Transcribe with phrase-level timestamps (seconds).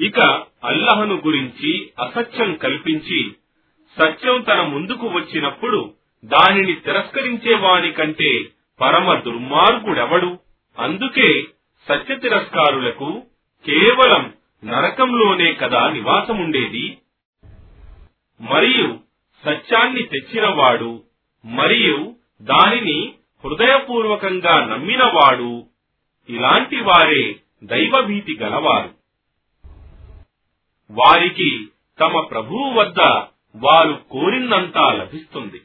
[0.00, 0.20] ఇక
[0.64, 3.30] అల్లహను గురించి అసత్యం కల్పించి
[3.98, 8.48] సత్యం తన ముందుకు వచ్చినప్పుడు దానిని తిరస్కరించే వాని కంటే
[8.80, 10.38] పరమ దుర్మార్గుడెవడు?
[10.78, 11.44] అందుకే
[11.88, 13.22] సత్య తిరస్కారులకు
[13.66, 14.32] కేవలం
[14.64, 16.98] నరకంలోనే కదా నివాసముండేది.
[18.40, 19.00] మరియు
[19.44, 21.02] సత్యాన్ని తెచ్చినవాడు
[21.44, 25.66] మరియు దానిని హృదయపూర్వకంగా నమ్మినవాడు
[26.28, 28.95] ఇలాంటి వారే దైవభీతి గలవారు.
[30.90, 31.68] వారికి
[32.00, 33.00] తమ ప్రభువు వద్ద
[33.56, 35.62] వారు కోరినంతా లభిస్తుంది.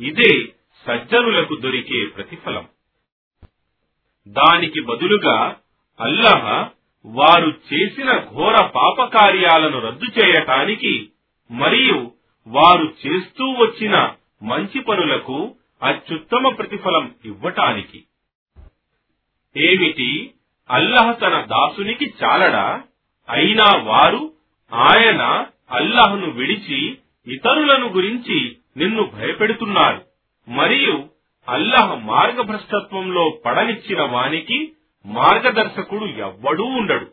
[0.00, 0.54] ఇదే
[0.86, 2.68] సజ్జనులకు దొరికే ప్రతిఫలం.
[4.28, 5.56] దానికి బదులుగా
[6.00, 6.70] అల్లహ
[7.04, 11.12] వారు చేసిన ఘోర పాపకార్యాలను రద్దు చేయటానికి
[11.50, 12.12] మరియు
[12.46, 18.04] వారు చేస్తూ వచ్చిన మంచి పనులకు అత్యుత్తమ ప్రతిఫలం ఇవ్వటానికి.
[19.56, 20.34] ఏమిటి?
[20.70, 22.82] అల్లహ తన దాసునికి చాలడా?
[23.28, 24.31] అయినా వారు
[24.72, 30.04] ఆయన అల్లహను విడిచి ఇతరులను గురించి నిన్ను భయపెడుతున్నారు.
[30.48, 31.04] మరియు
[31.48, 34.72] అల్లహ మార్గభ్రష్టత్వంలో పడనిచ్చిన వానికి
[35.06, 37.06] మార్గదర్శకుడు ఎవ్వడూ ఉండడు.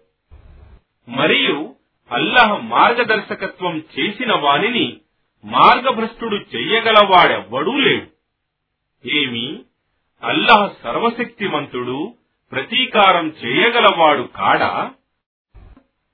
[1.09, 1.75] మరియు
[2.11, 4.97] అల్లహ మార్గదర్శకత్వం చేసిన వానిని
[5.45, 8.07] మార్గభ్రష్టుడు చెయ్యగలవాడెవ్వడూ లేడు.
[9.07, 9.59] ఏమి?
[10.23, 12.13] అల్లహ సర్వశక్తిమంతుడు
[12.51, 14.91] ప్రతీకారం చేయగలవాడు కాడా?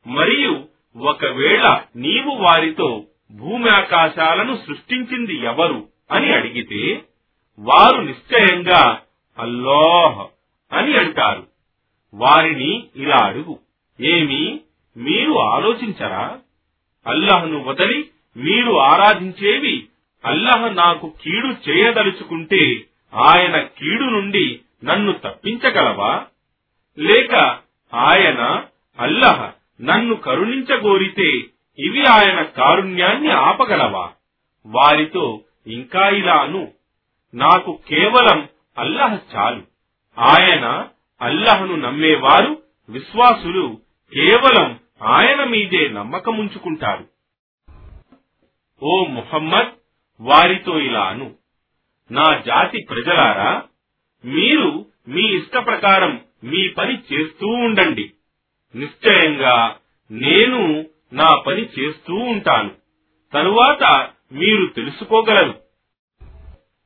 [0.08, 7.04] మరియు ఒకవేళ నీవు వారితో భూమి ఆకాశాలను సృష్టించింది ఎవరు అని అడిగితే
[7.60, 9.02] వారు నిశ్చయంగా
[9.40, 10.26] అల్లాహ్
[10.76, 11.48] అని అంటారు.
[12.14, 13.60] వారిని ఇలా అడుగు.
[14.02, 14.60] ఏమి?
[14.98, 16.38] మీరు ఆలోచించరా?
[17.08, 19.88] అల్లహను వదలి మీరు ఆరాధించేవి
[20.26, 26.26] అల్లహ నాకు కీడు చేయదలుచుకుంటే ఆయన కీడు నుండి నన్ను తప్పించగలవా?
[27.00, 27.60] లేక
[27.94, 28.64] ఆయన
[29.00, 31.30] అల్లహ నన్ను కరుణించగోరితే
[31.80, 34.14] ఇవి ఆయన కారుణ్యాన్ని ఆపగలవా?
[34.66, 36.72] వారితో ఇంకా ఇలాను
[37.34, 39.62] నాకు కేవలం అల్లహ చాలు.
[40.20, 40.88] ఆయన
[41.22, 43.82] అల్లహను నమ్మేవారు విశ్వాసులు
[44.14, 47.08] కేవలం ఆయన మీదే నమ్మకముంచుకుంటారు.
[48.84, 49.72] ఓ ముహమ్మద్
[50.22, 51.36] వారితో ఇలాను
[52.12, 53.64] నా జాతి ప్రజలారా
[54.26, 58.14] మీరు మీ ఇష్ట ప్రకారం మీ పని చేస్తూ ఉండండి.
[58.76, 59.78] నిశ్చయంగా
[60.12, 62.72] నేను నా పని చేస్తూ ఉంటాను.
[63.34, 65.60] తరువాత మీరు తెలుసుకోగలరు.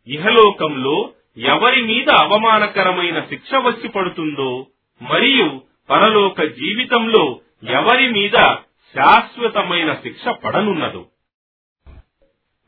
[0.07, 4.67] ఇహలోకంలో ఎవరి మీద అవమానకరమైన శిక్ష వచ్చి పడుతుందో
[5.01, 7.39] మరియు పరలోక జీవితంలో
[7.69, 8.55] ఎవరి మీద
[8.95, 11.05] శాశ్వతమైన శిక్ష పడనున్నదో.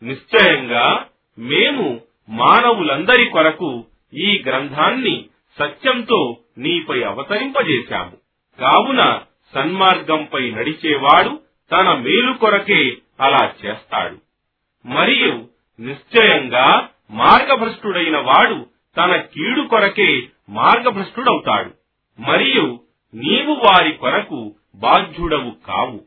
[0.03, 1.07] నిశ్చయంగా
[1.39, 5.25] మేము మానవులందరి కొరకు ఈ గ్రంథాన్ని
[5.59, 8.17] సత్యంతో నీపై అవతరింపజేశాము.
[8.59, 9.21] కావున
[9.53, 11.39] సన్మార్గంపై నడిచేవాడు
[11.71, 14.17] తన మేలు కొరకే అలా చేస్తాడు.
[14.85, 15.47] మరియు
[15.79, 18.65] నిశ్చయంగా మార్గభ్రష్టుడైన వాడు
[18.97, 21.71] తన కీడు కొరకే మార్గభ్రష్టుడవుతాడు.
[22.21, 22.79] మరియు
[23.13, 26.05] నీవు వారి కొరకు బాధ్యుడవు కావు.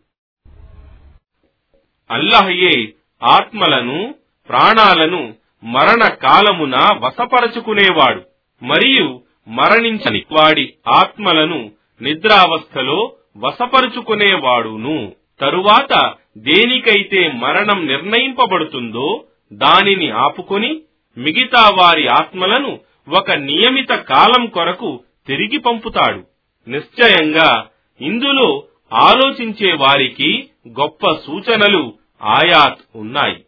[2.10, 4.14] అల్లహయే ఆత్మలను
[4.48, 5.34] ప్రాణాలను
[5.64, 8.22] మరణ కాలమున వశపరచుకునేవాడు.
[8.64, 11.70] మరియు మరణించని వాడి ఆత్మలను
[12.02, 15.12] నిద్రావస్థలో వశపరుచుకునేవాడును.
[15.40, 20.80] తరువాత దేనికైతే మరణం నిర్ణయింపబడుతుందో దానిని ఆపుకొని
[21.18, 26.22] మిగతా వారి ఆత్మలను ఒక నియమిత కాలం కొరకు తిరిగి పంపుతాడు.
[26.70, 27.66] నిశ్చయంగా
[28.00, 33.44] ఇందులో ఆలోచించే వారికి గొప్ప సూచనలు ఆయాత్ ఉన్నాయి.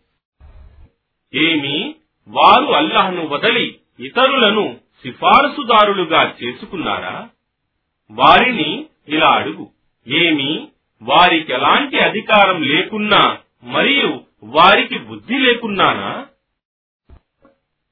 [1.34, 1.94] ఏమి?
[2.28, 7.28] వారు అల్లహను వదలి ఇతరులను సిఫారసుదారులుగా చేసుకున్నారా?
[8.10, 9.70] వారిని ఇలా అడుగు.
[10.08, 10.68] ఏమి
[11.02, 16.26] వారికి ఎలాంటి అధికారం లేకున్నా మరియు వారికి బుద్ధి లేకున్నానా?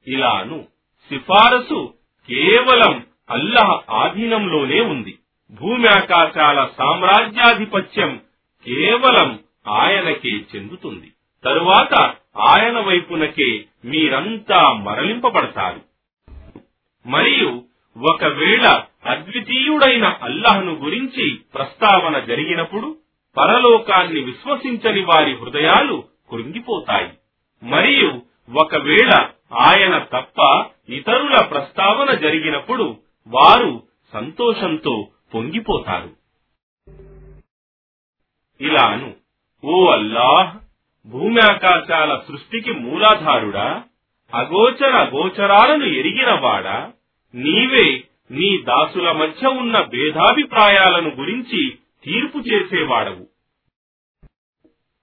[0.07, 0.65] ఇలాను
[1.09, 1.93] సిఫారసు
[2.29, 5.19] కేవలం అల్లహ ఆధీనంలోనే ఉంది.
[5.51, 8.21] భూమి ఆకాశాల సామ్రాజ్యాధిపత్యం
[8.65, 11.11] కేవలం ఆయనకే చెందుతుంది.
[11.43, 15.81] తరువాత ఆయన వైపునకే మీరంతా మరలింపబడతారు.
[17.05, 17.63] మరియు
[17.97, 22.97] ఒకవేళ అద్వితీయుడైన అల్లహను గురించి ప్రస్తావన జరిగినప్పుడు
[23.37, 27.09] పరలోకాన్ని విశ్వసించని వారి హృదయాలు కృంగిపోతాయి.
[27.63, 28.21] మరియు
[28.57, 32.95] ఒకవేళ ఆయన తప్ప ఇతరుల ప్రస్తావన జరిగినప్పుడు
[33.27, 36.09] వారు సంతోషంతో పొంగిపోతారు.
[38.61, 39.13] ఇలాను
[39.65, 40.57] ఓ అల్లాహ్
[41.09, 41.41] భూమి
[42.27, 43.83] సృష్టికి మూలాధారుడా?
[44.33, 46.91] అగోచర గోచరాలను ఎరిగినవాడా
[47.35, 53.27] నీవే నీ దాసుల మధ్య ఉన్న భేదాభిప్రాయాలను గురించి తీర్పు చేసేవాడవు.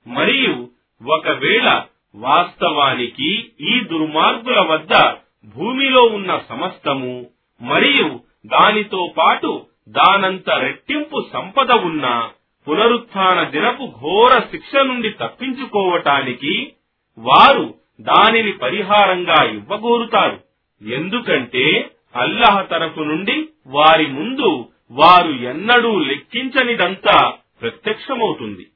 [0.09, 0.71] మరియు
[1.07, 1.85] ఒకవేళ
[2.15, 5.15] వాస్తవానికి ఈ దుర్మార్గుల వద్ద
[5.55, 7.31] భూమిలో ఉన్న సమస్తము
[7.63, 12.31] మరియు దానితో పాటు దానంత రెట్టింపు సంపద ఉన్న
[12.69, 16.73] పునరుత్న దినపు ఘోర శిక్ష నుండి తప్పించుకోవటానికి
[17.19, 20.41] వారు దానిని పరిహారంగా ఇవ్వగోరుతారు.
[20.83, 27.31] ఎందుకంటే అల్లాహ్ తరపు నుండి వారి ముందు వారు ఎన్నడూ లెక్కించనిదంతా
[27.61, 28.67] ప్రత్యక్షమవుతుంది.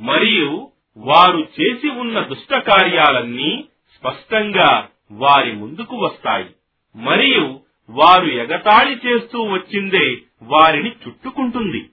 [0.00, 3.64] మరియు వారు చేసి ఉన్న దుష్ట కార్యాలన్నీ
[3.98, 6.50] స్పష్టంగా వారి ముందుకు వస్తాయి.
[6.96, 11.90] మరియు వారు ఎగతాళి చేస్తూ వచ్చిందే వారిని చుట్టుకుంటుంది.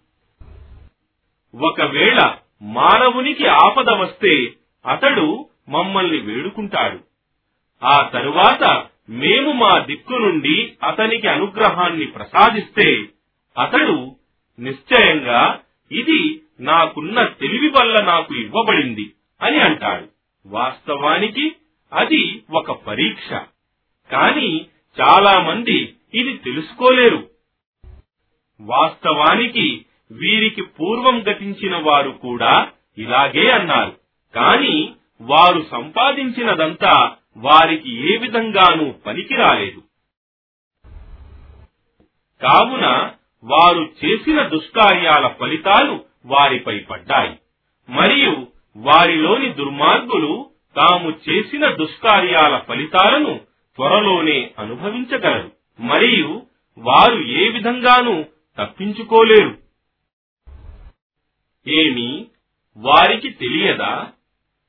[1.58, 4.54] ఒకవేళ మానవునికి ఆపద వస్తే
[4.86, 7.00] అతడు మమ్మల్ని వేడుకుంటాడు.
[7.86, 13.04] ఆ తరువాత మేము మా దిక్కు నుండి అతనికి అనుగ్రహాన్ని ప్రసాదిస్తే
[13.58, 14.16] అతడు
[14.60, 15.60] నిశ్చయంగా
[15.92, 20.08] ఇది నాకున్న తెలివి వల్ల నాకు ఇవ్వబడింది అని అంటాడు.
[20.46, 21.56] వాస్తవానికి
[21.94, 23.30] అది ఒక పరీక్ష.
[24.12, 24.66] కాని
[25.02, 27.30] చాలా మంది ఇది తెలుసుకోలేరు.
[28.62, 33.98] వాస్తవానికి వీరికి పూర్వం గతించిన వారు కూడా ఇలాగే అన్నారు.
[34.36, 39.84] కాని వారు సంపాదించినదంతా వారికి ఏ విధంగానూ పనికిరాలేదు.
[42.42, 43.12] కావున
[43.44, 47.40] వారు చేసిన దుష్కార్యాల ఫలితాలు వారిపై పడ్డాయి.
[47.90, 48.48] మరియు
[48.78, 53.38] వారిలోని దుర్మార్గులు తాము చేసిన దుష్కార్యాల ఫలితాలను
[53.76, 55.52] త్వరలోనే అనుభవించగలరు.
[55.80, 56.46] మరియు
[56.78, 58.26] వారు ఏ విధంగానూ
[58.60, 59.58] తప్పించుకోలేరు.
[61.68, 62.26] ఏమి
[62.78, 64.12] వారికి తెలియదా?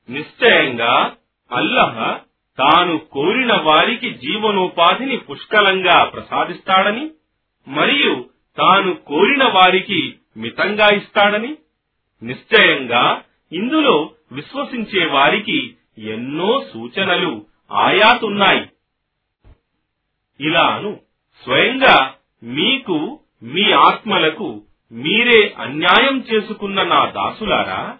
[0.09, 1.15] నిశ్చయంగా
[1.51, 2.19] అల్లహ
[2.57, 7.11] తాను కోరిన వారికి జీవనోపాధిని పుష్కలంగా ప్రసాదిస్తాడని
[7.67, 11.57] మరియు తాను కోరిన వారికి మితంగా ఇస్తాడని
[12.23, 18.69] నిశ్చయంగా ఇందులో విశ్వసించే వారికి ఎన్నో సూచనలు ఆయాతున్నాయి.
[20.39, 20.99] ఇలాను
[21.43, 24.61] స్వయంగా మీకు మీ ఆత్మలకు
[24.91, 27.97] మీరే అన్యాయం చేసుకున్న నా దాసులారా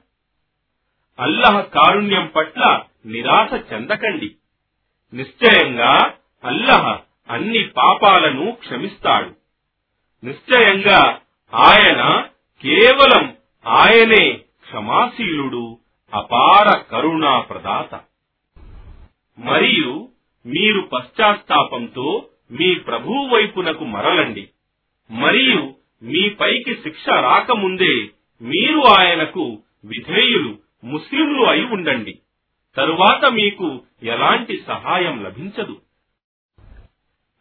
[1.19, 4.35] అల్లహ కారుణ్యం పట్ల నిరాశ చెందకండి.
[5.13, 6.13] నిశ్చయంగా
[6.43, 6.99] అల్లహ
[7.29, 9.35] అన్ని పాపాలను క్షమిస్తాడు.
[10.25, 11.19] నిశ్చయంగా
[11.53, 12.27] ఆయన
[12.61, 13.37] కేవలం
[13.67, 15.77] ఆయనే క్షమాశీలుడు
[16.13, 17.99] అపార కరుణా ప్రదాత
[19.39, 20.09] మరియు
[20.45, 24.49] మీరు పశ్చాత్తాపంతో మీ ప్రభువు వైపునకు మరలండి.
[25.11, 28.07] మరియు మీ పైకి శిక్ష రాకముందే
[28.41, 32.19] మీరు ఆయనకు విధేయులు ముస్లింలు అయి ఉండండి.
[32.75, 35.81] తరువాత మీకు ఎలాంటి సహాయం లభించదు.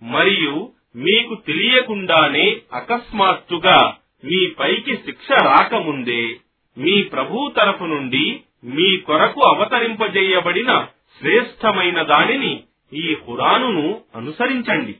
[0.03, 6.37] మరియు మీకు తెలియకుండానే అకస్మాత్తుగా మీ పైకి శిక్ష రాకముందే
[6.79, 10.87] మీ ప్రభు తరఫు నుండి మీ కొరకు అవతరింపజేయబడిన
[11.19, 12.62] శ్రేష్టమైన దానిని
[12.93, 14.97] ఈ ఖురానును అనుసరించండి.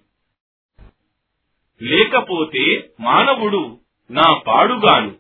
[1.83, 3.79] లేకపోతే మానవుడు
[4.11, 5.17] నా పాడుగాను.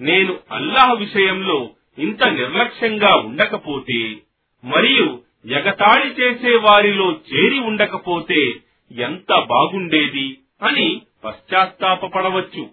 [0.00, 4.16] నేను అల్లాహ్ విషయంలో ఇంత నిర్లక్ష్యంగా ఉండకపోతే
[4.64, 8.40] మరియు ఎగతాళి చేసే వారిలో చేరి ఉండకపోతే
[8.90, 12.70] ఎంత బాగుండేది అని పశ్చాత్తాపపడవచ్చు.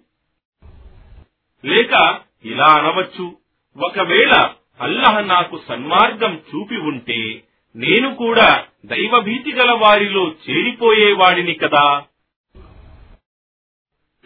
[1.64, 3.36] లేక ఇలా అనవచ్చు
[3.76, 7.42] ఒకవేళ అల్లహ నాకు సన్మార్గం చూపి ఉంటే
[7.76, 12.06] నేను కూడా దైవభీతి గల వారిలో చేరిపోయేవాడిని కదా.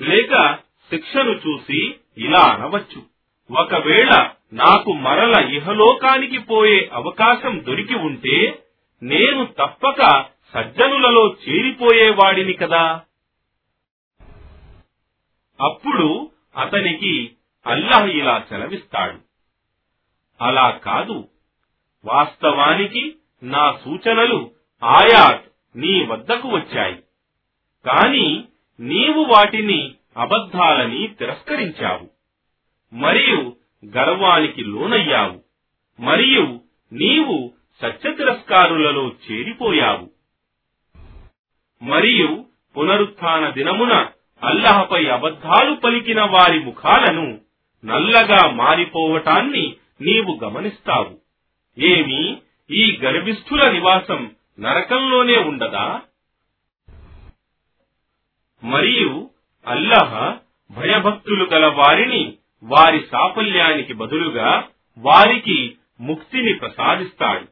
[0.00, 0.58] లేక
[0.90, 3.02] శిక్షను చూసి ఇలా అనవచ్చు
[3.50, 4.12] ఒకవేళ
[4.54, 8.62] నాకు మరల ఇహలోకానికి పోయే అవకాశం దొరికి ఉంటే
[9.02, 13.02] నేను తప్పక సజ్జనులలో చేరిపోయేవాడిని కదా.
[15.61, 17.30] అప్పుడు అతనికి
[17.66, 19.18] అల్లాహ్ ఇలా సెలవిస్తాడు.
[20.40, 21.28] అలా కాదు.
[22.04, 24.50] వాస్తవానికి నా సూచనలు
[24.82, 25.44] ఆయాత్
[25.76, 26.94] నీ వద్దకు వచ్చాయి.
[27.87, 28.44] కాని
[28.80, 32.11] నీవు వాటిని అబద్ధాలని తిరస్కరించావు.
[32.94, 35.44] మరియు గర్వానికి లోనయ్యావు.
[36.00, 36.60] మరియు
[36.92, 40.10] నీవు సత్య తిరస్కారులలో చేరిపోయావు.
[41.84, 42.44] మరియు
[42.76, 44.06] పునరుత్థాన దినమున
[44.42, 47.40] అల్లహపై అబద్ధాలు పలికిన వారి ముఖాలను
[47.84, 51.18] నల్లగా మారిపోవటాన్ని నీవు గమనిస్తావు.
[51.80, 56.00] ఏమి ఈ గర్విష్ఠుల నివాసం నరకంలోనే ఉండదా?
[58.64, 59.30] మరియు
[59.66, 60.36] అల్లహ
[60.70, 62.34] భయభక్తులు గల వారిని
[62.64, 64.68] వారి సాఫల్యానికి బదులుగా
[64.99, 67.47] వారికి ముక్తిని ప్రసాదిస్తాడు.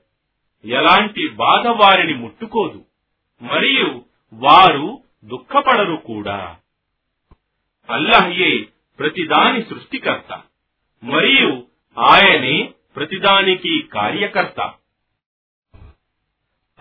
[0.68, 2.84] ఎలాంటి బాధ వారిని ముట్టుకోదు.
[3.42, 6.56] మరియు వారు దుఃఖపడరు కూడా.
[7.90, 10.42] అల్లహయే ప్రతిదాని సృష్టికర్త.
[11.04, 11.66] మరియు
[11.98, 14.72] ఆయనే ప్రతిదానికి కార్యకర్త.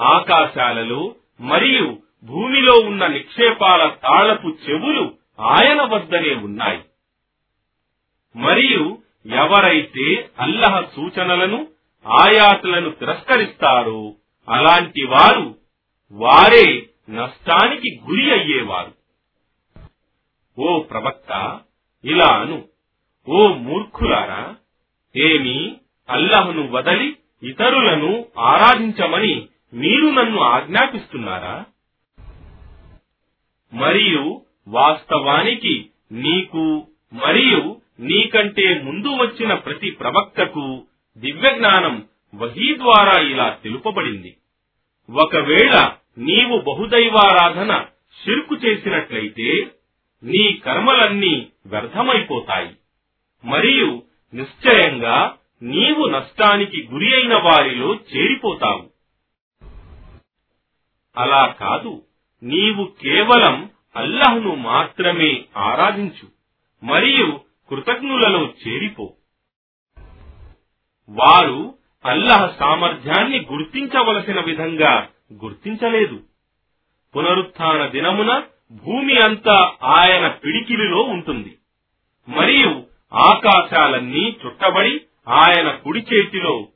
[0.02, 6.82] ఆకాశాలలో మరియు భూమిలో ఉన్న నిక్షేపాల తాళపు చెవులు ఆయన వద్దనే ఉన్నాయి.
[8.36, 11.68] మరియు ఎవరైతే అల్లహ సూచనలను
[12.08, 14.16] ఆయాతులను తిరస్కరిస్తారో
[14.50, 15.58] అలాంటి వారు
[16.12, 18.94] వారే నష్టానికి గురి అయ్యేవారు.
[20.60, 21.60] ఓ ప్రవక్త
[22.04, 22.68] ఇలా అను.
[23.28, 24.56] ఓ మూర్ఖులారా
[25.16, 25.78] ఏమి
[26.10, 31.66] అల్లహను వదలి ఇతరులను ఆరాధించమని మీరు నన్ను ఆజ్ఞాపిస్తున్నారా?
[33.74, 40.86] మరియు వాస్తవానికి నీకు మరియు నీకంటే ముందు వచ్చిన ప్రతి ప్రవక్తకు
[41.18, 44.38] దివ్యజ్ఞానం వహీ ద్వారా ఇలా తెలుపబడింది.
[45.12, 47.86] ఒకవేళ నీవు బహుదైవారాధన
[48.24, 49.68] షిర్కు చేసినట్లయితే
[50.24, 52.76] నీ కర్మలన్నీ వ్యర్థమైపోతాయి.
[53.46, 54.04] మరియు
[54.34, 58.90] నిశ్చయంగా నీవు నష్టానికి గురి అయిన వారిలో చేరిపోతావు.
[61.18, 62.04] అలా కాదు.
[62.44, 66.28] నీవు కేవలం అల్లహ్ను మాత్రమే ఆరాధించు.
[66.86, 69.14] మరియు కృతజ్ఞులలో చేరిపో.
[71.10, 71.74] వారు
[72.06, 75.08] అల్లహ సామర్థ్యాన్ని గుర్తించవలసిన విధంగా
[75.44, 76.20] గుర్తించలేదు.
[77.16, 81.58] పునరుత్న దినమున భూమి అంతా ఆయన పిడికిలిలో ఉంటుంది.
[82.30, 86.68] మరియు ఆకాశాలన్నీ చుట్టబడి ఆయన కుడి చేతిలో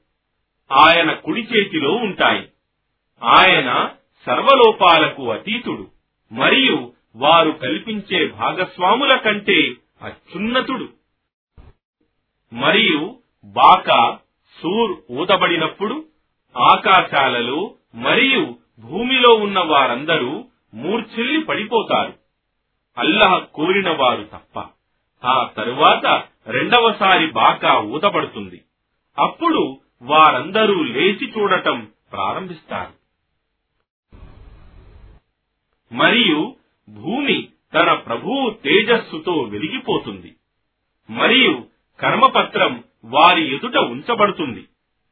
[0.71, 2.47] ఆయన కుడి చేతిలో ఉంటాయి.
[3.23, 3.89] ఆయన
[4.25, 5.87] సర్వలోపాలకు అతీతుడు.
[6.31, 10.89] మరియు వారు కల్పించే భాగస్వాముల కంటే అత్యున్నతుడు.
[12.53, 14.17] మరియు బాక
[14.61, 16.05] సూర్ ఊదబడినప్పుడు
[16.57, 22.13] ఆకాశాలలో మరియు భూమిలో ఉన్న వారందరూ మూర్ఛిల్లి పడిపోతారు.
[22.97, 24.59] అల్లహ కోరిన వారు తప్ప.
[25.27, 28.63] ఆ తరువాత రెండవసారి బాకా ఊదబడుతుంది
[29.19, 32.93] అప్పుడు వారందరూ లేచి చూడటం ప్రారంభిస్తారు.
[35.95, 36.55] మరియు
[36.89, 40.35] భూమి తన ప్రభువు తేజస్సుతో వెలిగిపోతుంది.
[41.09, 41.67] మరియు
[41.99, 44.67] కర్మపత్రం వారి ఎదుట ఉంచబడుతుంది.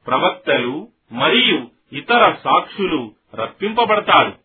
[0.08, 4.38] ప్రవక్తలు మరియు ఇతర సాక్షులు రప్పింపబడతారు.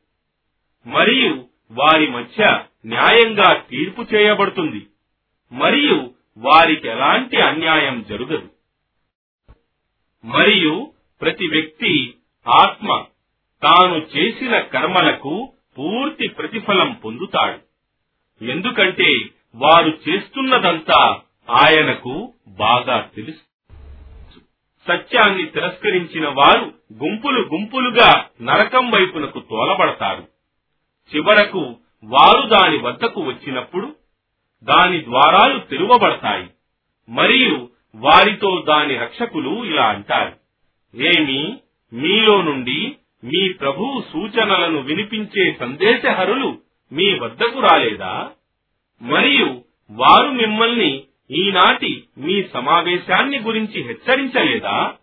[0.89, 4.87] మరియు వారి మధ్య న్యాయంగా తీర్పు చేయబడుతుంది.
[5.53, 8.49] మరియు వారికి ఎలాంటి అన్యాయం జరగదు.
[10.25, 12.15] మరియు ప్రతి వ్యక్తి
[12.49, 13.05] ఆత్మ
[13.63, 17.68] తాను చేసిన కర్మలకు పూర్తి ప్రతిఫలం పొందుతాడు.
[18.43, 19.19] ఎందుకంటే
[19.55, 23.73] వారు చేస్తున్నదంతా ఆయనకు బాగా తెలుసు.
[24.89, 30.29] సత్యాన్ని తిరస్కరించిన వారు గుంపులు గుంపులుగా నరకం వైపునకు తోలబడతారు.
[31.15, 33.97] చివరకు వారు దాని వద్దకు వచ్చినప్పుడు
[34.63, 36.47] దాని ద్వారాలు తెరువబడతాయి.
[37.09, 40.33] మరియు వారితో దాని రక్షకులు ఇలా అంటారు.
[40.97, 41.59] ఏమి?
[41.93, 46.59] మీలో నుండి మీ ప్రభువు సూచనలను వినిపించే సందేశహరులు
[46.93, 48.31] మీ వద్దకు రాలేదా?
[49.03, 54.97] మరియు వారు మిమ్మల్ని ఈనాటి మీ సమావేశాన్ని గురించి హెచ్చరించలేదా?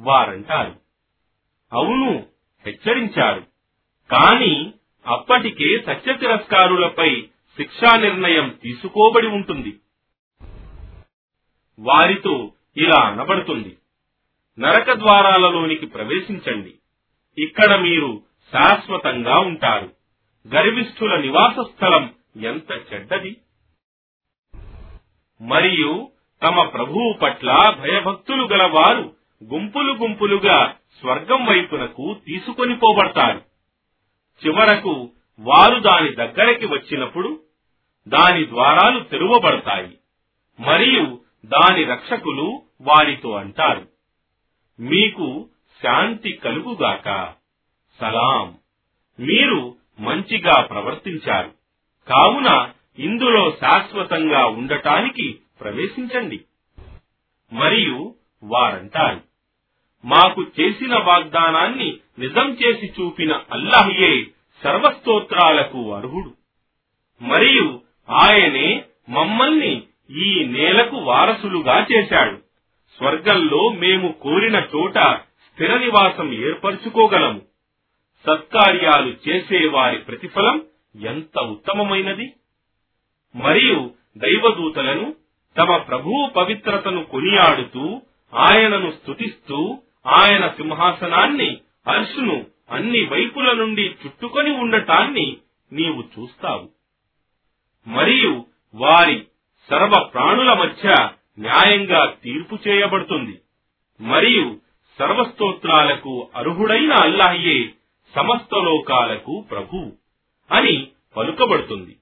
[0.00, 0.76] వారంటారు.
[1.72, 2.26] అవును
[2.66, 3.46] హెచ్చరించారు.
[4.10, 4.72] కాని
[5.06, 7.22] అప్పటికే సత్య తిరస్కారులపై
[7.56, 9.80] శిక్షా నిర్ణయం తీసుకోబడి ఉంటుంది.
[11.78, 13.76] వారితో ఇలా అనబడుతుంది.
[14.58, 16.74] నరక ద్వారాలలోనికి ప్రవేశించండి.
[17.38, 18.22] ఇక్కడ మీరు
[18.52, 19.97] శాశ్వతంగా ఉంటారు.
[20.54, 23.36] గర్విష్ఠుల నివాస స్థలం ఎంత చెడ్డది.
[25.40, 26.10] మరియు
[26.42, 33.42] తమ ప్రభువు పట్ల భయభక్తులు గలవారు గుంపులు గుంపులుగా స్వర్గం వైపునకు తీసుకొని పోబడతారు.
[34.46, 37.40] చివరకు వారు దాని దగ్గరికి వచ్చినప్పుడు
[38.08, 39.98] దాని ద్వారాలు తెరువబడతాయి.
[40.60, 43.88] మరియు దాని రక్షకులు వారితో అంటారు
[44.80, 45.48] మీకు
[45.82, 47.34] శాంతి కలుగుగాక.
[48.00, 48.58] సలాం.
[49.20, 51.50] మీరు మంచిగా ప్రవర్తించారు.
[52.08, 56.40] కావున ఇందులో శాశ్వతంగా ఉండటానికి ప్రవేశించండి.
[57.52, 59.20] మరియు వారంటారు
[60.04, 64.26] మాకు చేసిన వాగ్దానాన్ని నిజం చేసి చూపిన అల్లాహ్యే
[64.64, 66.34] సర్వస్తోత్రాలకు అర్హుడు.
[67.22, 72.36] మరియు ఆయనే మమ్మల్ని ఈ నేలకు వారసులుగా చేశాడు.
[72.96, 77.47] స్వర్గంలో మేము కోరిన చోట స్థిర నివాసం ఏర్పరచుకోగలము.
[78.26, 80.62] సత్కార్యాలు చేసే వారి ప్రతిఫలం
[81.00, 82.32] ఎంత ఉత్తమమైనది?
[83.36, 85.14] మరియు దైవదూతలను
[85.56, 88.02] తమ ప్రభువు పవిత్రతను కొనియాడుతూ
[88.34, 95.36] ఆయనను స్తుతిస్తూ ఆయన సింహాసనాన్ని హర్షును అన్ని వైపుల నుండి చుట్టుకొని ఉండటాన్ని
[95.72, 96.68] నీవు చూస్తావు.
[97.86, 98.44] మరియు
[98.74, 99.24] వారి
[99.70, 101.08] సర్వ ప్రాణుల మధ్య
[101.38, 103.40] న్యాయంగా తీర్పు చేయబడుతుంది.
[104.00, 104.56] మరియు
[104.98, 107.72] సర్వస్తోత్రాలకు అర్హుడైన అల్లాహ్యే
[108.16, 109.92] సమస్త లోకాలకు ప్రభు
[110.50, 111.98] అని పలుకబడుతుంది.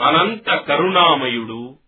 [0.00, 1.78] అనంత కరుణామయుడు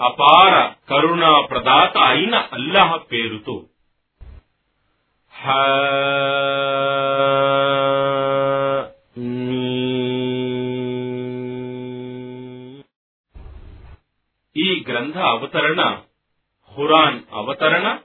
[0.00, 3.56] అపార కరుణా ప్రదాత అయిన అల్లాహ్ పేరుతో
[14.56, 16.02] ఈ గ్రంథ అవతరణ
[16.78, 17.98] హురాన్ అవతరణ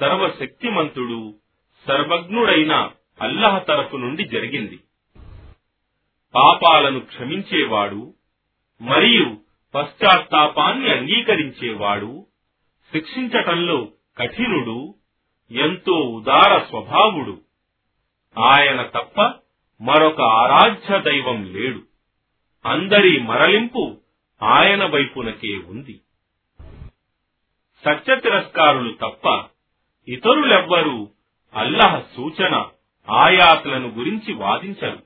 [0.00, 1.34] సర్వశక్తిమంతుడు
[1.86, 2.90] సర్వజ్ఞుడైన
[3.20, 4.80] అల్లహ తరఫు నుండి జరిగింది.
[6.34, 8.14] పాపాలను క్షమించేవాడు
[8.82, 9.36] మరియు
[9.74, 12.26] పశ్చాత్తాపాన్ని అంగీకరించేవాడు
[12.92, 13.88] శిక్షించటంలో
[14.18, 14.94] కఠినుడు
[15.50, 17.40] ఎంతో ఉదార స్వభావుడు.
[18.38, 19.32] ఆయన తప్ప
[19.80, 21.82] మరొక ఆరాధ్య దైవం లేడు.
[22.66, 23.96] అందరి మరలింపు
[24.42, 26.00] ఆయన వైపునకే ఉంది.
[27.84, 29.44] సత్య తిరస్కారులు తప్ప
[30.08, 31.08] ఇతరులెవ్వరూ
[31.56, 32.66] అల్లహ సూచన
[33.10, 34.98] ఆయాతులను గురించి వాదించరు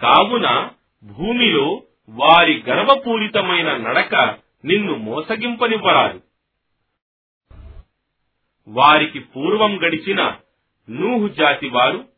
[0.00, 0.70] కావున
[1.04, 4.14] భూమిలో వారి గర్వపూరితమైన నడక
[4.64, 6.20] నిన్ను మోసగింపనివ్వరాదు.
[8.68, 10.36] వారికి పూర్వం గడిచిన
[10.90, 12.08] నూహు జాతి వారు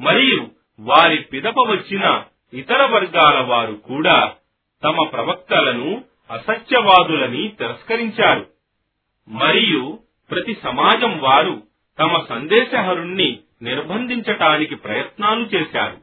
[0.00, 4.34] మరియు వారి పిదప వచ్చిన ఇతర వర్గాల వారు కూడా
[4.84, 8.46] తమ ప్రవక్తలను అసత్యవాదులని తిరస్కరించారు.
[9.28, 9.98] మరియు
[10.30, 11.65] ప్రతి సమాజం వారు
[11.98, 15.98] తమ సందేశహరుణ్ణి నిర్బంధించటానికి ప్రయత్నాలు చేశారు.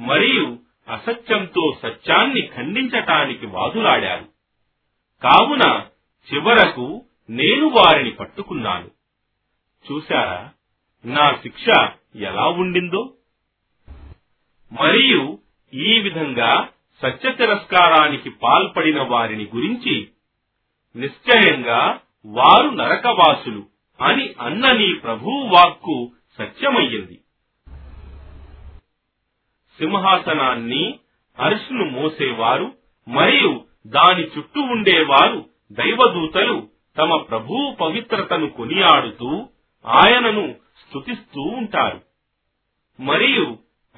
[0.00, 4.24] మరియు అసత్యంతో సత్యాన్ని ఖండించటానికి వాదులాడారు.
[5.22, 5.86] కావున
[6.34, 8.90] చివరకు నేను వారిని పట్టుకున్నాను.
[9.92, 10.50] చూశారా?
[11.04, 13.14] నా శిక్ష ఎలా ఉండిందో?
[14.82, 15.38] మరియు
[15.74, 16.68] ఈ విధంగా
[17.02, 20.08] సత్య తిరస్కారానికి పాల్పడిన వారిని గురించి
[20.96, 23.75] నిశ్చయంగా వారు నరకవాసులు.
[24.00, 25.96] అని అన్న నీ ప్రభువు వాక్కు
[26.38, 27.16] సత్యమయ్యింది.
[29.80, 30.84] సింహాసనాన్ని
[31.38, 32.72] అరుసును మోసేవారు
[33.06, 33.52] మరియు
[33.86, 35.40] దాని చుట్టూ ఉండేవారు
[35.72, 36.56] దైవదూతలు
[36.96, 39.30] తమ ప్రభువు పవిత్రతను కొనియాడుతూ
[39.84, 42.00] ఆయనను స్తుతిస్తూ ఉంటారు
[42.98, 43.46] మరియు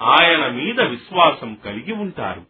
[0.01, 2.45] ఆయన మీద విశ్వాసం కలిగి ఉంటారు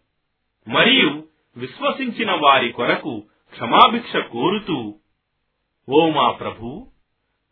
[0.67, 1.11] మరియు
[1.57, 3.13] విశ్వసించిన వారి కొరకు
[3.53, 4.79] క్షమాభిక్ష కోరుతూ
[5.89, 6.71] ఓ మా ప్రభు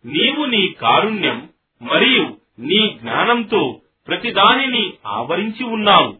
[0.07, 1.49] నీవు నీ కారుణ్యం
[1.83, 6.13] మరియు నీ జ్ఞానంతో ప్రతిదానిని ఆవరించి ఉన్నావు.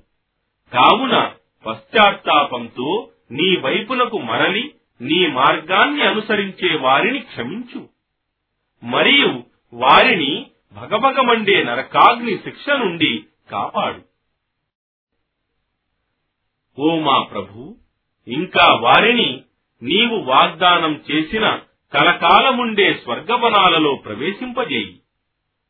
[0.73, 1.33] కావున
[1.67, 7.89] పశ్చాత్తాపంతో నీ వైపునకు మరలి నీ మార్గాన్ని అనుసరించే వారిని క్షమించు.
[8.85, 14.03] మరియు వారిని భగభగమండే నరకాగ్ని శిక్ష నుండి కాపాడు.
[16.81, 17.77] ఓ మా ప్రభు
[18.29, 19.43] ఇంకా వారిని
[19.83, 21.61] నీవు వాగ్దానం చేసిన
[21.93, 25.01] కలకాలముండే స్వర్గవనాలలో ప్రవేశింపజేయి.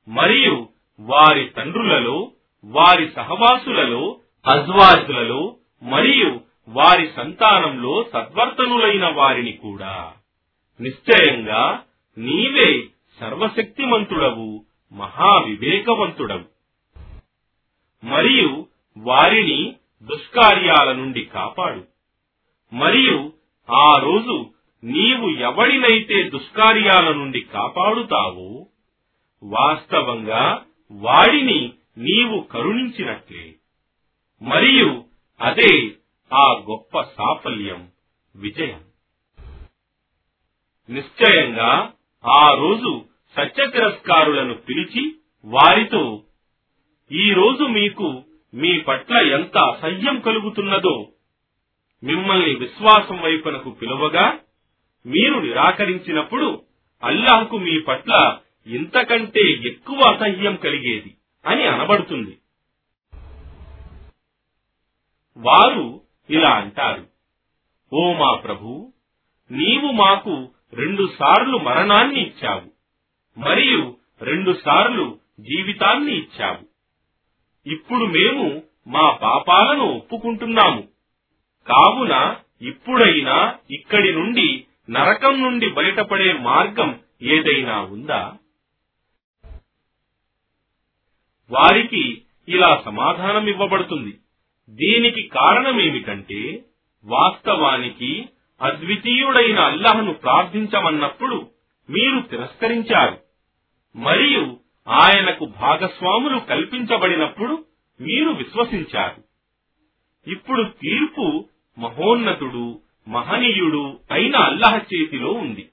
[0.09, 0.69] మరియు
[1.01, 2.33] వారి తండ్రులలో
[2.65, 10.13] వారి సహవాసులలో అజ్వాజులలో మరియు వారి సంతానంలో సద్వర్తనులైన వారిని కూడా.
[10.81, 11.83] నిశ్చయంగా
[12.19, 12.87] నీవే
[13.21, 16.45] సర్వశక్తిమంతుడవు మహావివేకవంతుడవు.
[18.07, 18.67] మరియు
[18.99, 21.85] వారిని దుష్కార్యాల నుండి కాపాడు.
[22.73, 23.33] మరియు
[23.71, 24.51] ఆ రోజు
[24.85, 28.67] నీవు ఎవడినైతే దుష్కార్యాల నుండి కాపాడుతావో
[29.43, 33.55] వాస్తవంగా వాడిని నీవు కరుణించినట్లే.
[34.43, 35.05] మరియు
[35.41, 35.91] అదే
[36.33, 37.89] ఆ గొప్ప సాఫల్యం
[38.37, 38.81] విజయం.
[40.91, 41.93] నిశ్చయంగా
[42.25, 43.05] ఆ రోజు
[43.37, 46.23] సత్య తిరస్కారులను పిలిచి వారితో
[47.13, 48.23] ఈ రోజు మీకు
[48.55, 51.13] మీ పట్ల ఎంత అసహ్యం కలుగుతున్నదో
[52.05, 54.39] మిమ్మల్ని విశ్వాసం వైపునకు పిలువగా
[55.07, 56.63] మీరు నిరాకరించినప్పుడు
[57.03, 61.17] అల్లాహ్కు మీ పట్ల ఇంతకంటే ఎక్కువ అసహ్యం కలిగేది
[61.47, 62.39] అని అనబడుతుంది.
[65.37, 67.07] వారు ఇలా అంటారు
[67.93, 68.93] ఓ మా ప్రభు
[69.51, 72.71] నీవు మాకు రెండు సార్లు మరణాన్ని ఇచ్చావు
[73.39, 76.65] మరియు రెండు సార్లు జీవితాన్ని ఇచ్చావు.
[77.67, 80.89] ఇప్పుడు మేము మా పాపాలను ఒప్పుకుంటున్నాము.
[81.67, 88.33] కావున ఇప్పుడైనా ఇక్కడి నుండి నరకం నుండి బయటపడే మార్గం ఏదైనా ఉందా?
[91.51, 94.19] వారికి ఇలా సమాధానం ఇవ్వబడుతుంది.
[94.69, 96.65] దీనికి కారణమేమిటంటే
[97.05, 98.29] వాస్తవానికి
[98.63, 101.51] అద్వితీయుడైన అల్లహను ప్రార్థించమన్నప్పుడు
[101.91, 103.19] మీరు తిరస్కరించారు.
[103.97, 107.65] మరియు ఆయనకు భాగస్వాములు కల్పించబడినప్పుడు
[108.01, 109.25] మీరు విశ్వసించారు.
[110.31, 115.69] ఇప్పుడు తీర్పు మహోన్నతుడు మహనీయుడు అయిన అల్లహ చేతిలో ఉంది.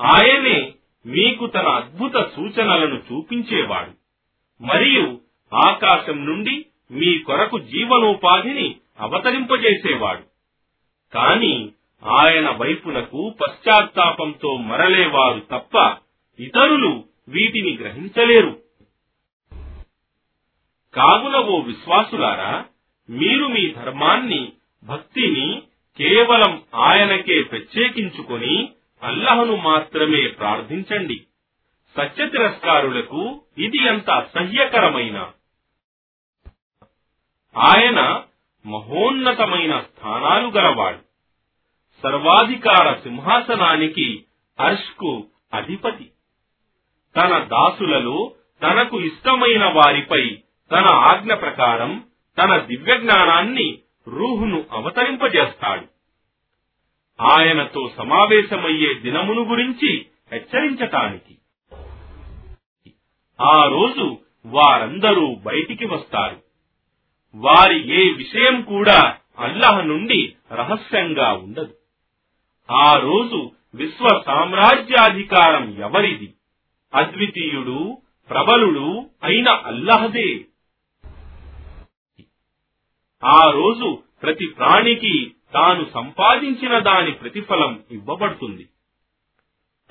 [0.00, 0.74] ఆయనే
[1.06, 3.90] మీకు తన అద్భుత సూచనలను చూపించేవాడు.
[4.62, 5.20] మరియు
[5.54, 10.22] ఆకాశం నుండి మీ కొరకు జీవనోపాధిని అవతరింపజేసేవాడు.
[11.14, 11.72] కాని
[12.04, 15.96] ఆయన వైపునకు పశ్చాత్తాపంతో మరలేవారు తప్ప
[16.42, 18.62] ఇతరులు వీటిని గ్రహించలేరు.
[20.94, 22.64] కావున ఓ విశ్వాసులారా
[23.10, 24.52] మీరు మీ ధర్మాన్ని
[24.84, 25.62] భక్తిని
[25.98, 31.26] కేవలం ఆయనకే ప్రత్యేకించుకొని అల్లహను మాత్రమే ప్రార్థించండి.
[31.96, 35.32] సత్య తిరస్కారులకు ఇది ఎంత అసహ్యకరమైన
[37.56, 38.22] ఆయన
[38.66, 40.98] మహోన్నతమైన స్థానాలు గలవాడు.
[42.02, 44.24] సర్వాధికార సింహాసనానికి
[44.60, 46.10] అర్ష్కు అధిపతి.
[47.16, 50.38] తన దాసులలో తనకు ఇష్టమైన వారిపై
[50.70, 52.04] తన ఆజ్ఞ ప్రకారం
[52.38, 55.86] తన దివ్య జ్ఞానాన్ని రూహును అవతరింపజేస్తాడు.
[57.20, 61.36] ఆయనతో సమావేశమయ్యే దినమును గురించి హెచ్చరించటానికి.
[63.40, 66.42] ఆ రోజు వారందరూ బయటికి వస్తారు.
[67.34, 71.74] వారి ఏ విషయం కూడా అల్లహ నుండి రహస్యంగా ఉండదు.
[72.70, 76.34] ఆ రోజు విశ్వ సామ్రాజ్యాధికారం ఎవరిది?
[76.94, 77.98] అద్వితీయుడు
[78.30, 80.44] ప్రబలుడు అయిన అల్లహదే.
[83.26, 88.68] ఆ రోజు ప్రతి ప్రాణికి తాను సంపాదించిన దాని ప్రతిఫలం ఇవ్వబడుతుంది.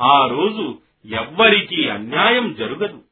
[0.02, 3.04] ఆ రోజు ఎవ్వరికీ అన్యాయం జరగదు.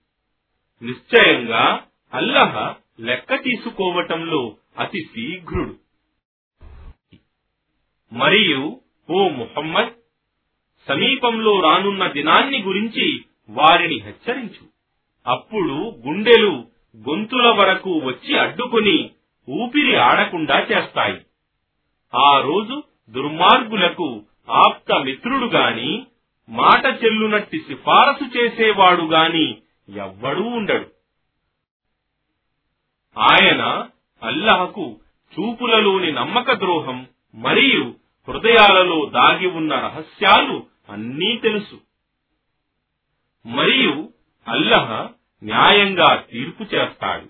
[0.84, 5.78] నిశ్చయంగా అల్లహ లెక్క తీసుకోవటంలో అతి శీఘ్రుడు.
[8.14, 9.94] మరియు ఓ ముహమ్మద్
[10.88, 14.74] సమీపంలో రానున్న దినాన్ని గురించి వారిని హెచ్చరించు.
[15.28, 16.68] అప్పుడు గుండెలు
[17.10, 19.10] గొంతుల వరకు వచ్చి అడ్డుకుని
[19.50, 21.22] ఊపిరి ఆడకుండా చేస్తాయి.
[22.16, 26.06] ఆ రోజు దుర్మార్గులకు ఆప్త మిత్రుడు గాని
[26.50, 30.92] మాట చెల్లునట్టి సిఫారసు చేసేవాడు గాని ఎవ్వడూ ఉండడు.
[33.18, 33.90] ఆయన
[34.24, 35.00] అల్లహకు
[35.34, 37.96] చూపులలోని నమ్మక ద్రోహం మరియు
[38.28, 41.82] హృదయాలలో దాగి ఉన్న రహస్యాలు అన్నీ తెలుసు.
[43.46, 44.10] మరియు
[44.48, 45.10] అల్లహ
[45.44, 47.30] న్యాయంగా తీర్పు చేస్తాడు.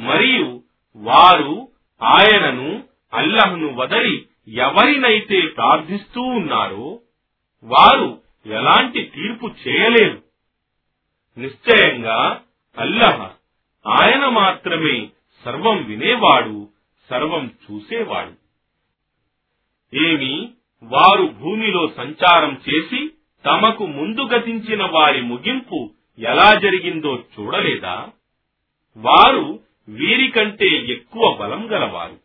[0.00, 0.62] మరియు
[0.96, 1.68] వారు
[2.02, 7.00] ఆయనను అల్లహ్ను వదలి ఎవరినైతే ప్రార్థిస్తూ ఉన్నారో
[7.62, 10.22] వారు ఎలాంటి తీర్పు చేయలేరు.
[11.38, 12.40] నిశ్చయంగా
[12.78, 13.30] అల్లహ
[13.86, 15.08] ఆయన మాత్రమే
[15.44, 16.68] సర్వం వినేవాడు
[17.10, 18.32] సర్వం చూసేవాడు.
[19.96, 20.50] ఏమి
[20.82, 23.10] వారు భూమిలో సంచారం చేసి
[23.46, 28.08] తమకు ముందు గతించిన వారి ముగింపు ఎలా జరిగిందో చూడలేదా?
[28.96, 32.18] వారు వీరికంటే ఎక్కువ బలం గలవారు.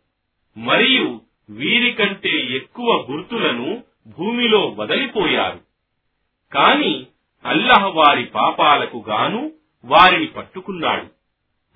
[0.58, 1.20] మరియు
[1.50, 5.60] వీరికంటే ఎక్కువ గుర్తులను భూమిలో వదలిపోయారు.
[6.52, 7.06] కాని
[7.44, 9.52] అల్లహ వారి పాపాలకు గాను
[9.84, 11.08] వారిని పట్టుకున్నాడు.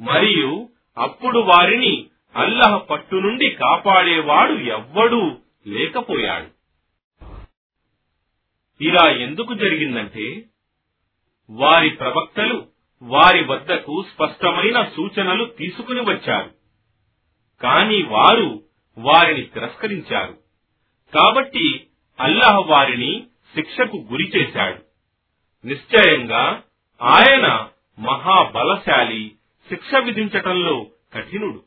[0.03, 0.68] మరియు
[0.99, 6.55] అప్పుడు వారిని అల్లహ పట్టు నుండి కాపాడేవాడు ఎవ్వడూ లేకపోయాడు.
[8.85, 10.44] ఇలా ఎందుకు జరిగిందంటే
[11.51, 12.74] వారి ప్రవక్తలు
[13.05, 16.51] వారి వద్దకు స్పష్టమైన సూచనలు తీసుకుని వచ్చారు.
[17.62, 18.62] కాని వారు
[18.99, 20.38] వారిని తిరస్కరించారు.
[21.14, 21.87] కాబట్టి
[22.21, 24.83] అల్లాహ్ వారిని శిక్షకు గురి చేశాడు.
[25.67, 26.62] నిశ్చయంగా
[27.03, 29.35] ఆయన మహాబలశాలి
[29.69, 31.62] శిక్ష విధించటంలో కఠినుడు.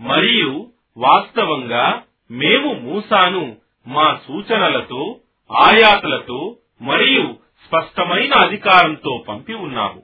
[0.00, 5.20] మరియు వాస్తవంగా మేము మూసాను మా సూచనలతో
[5.52, 10.02] ఆయాతలతో మరియు స్పష్టమైన అధికారంతో పంపి ఉన్నారు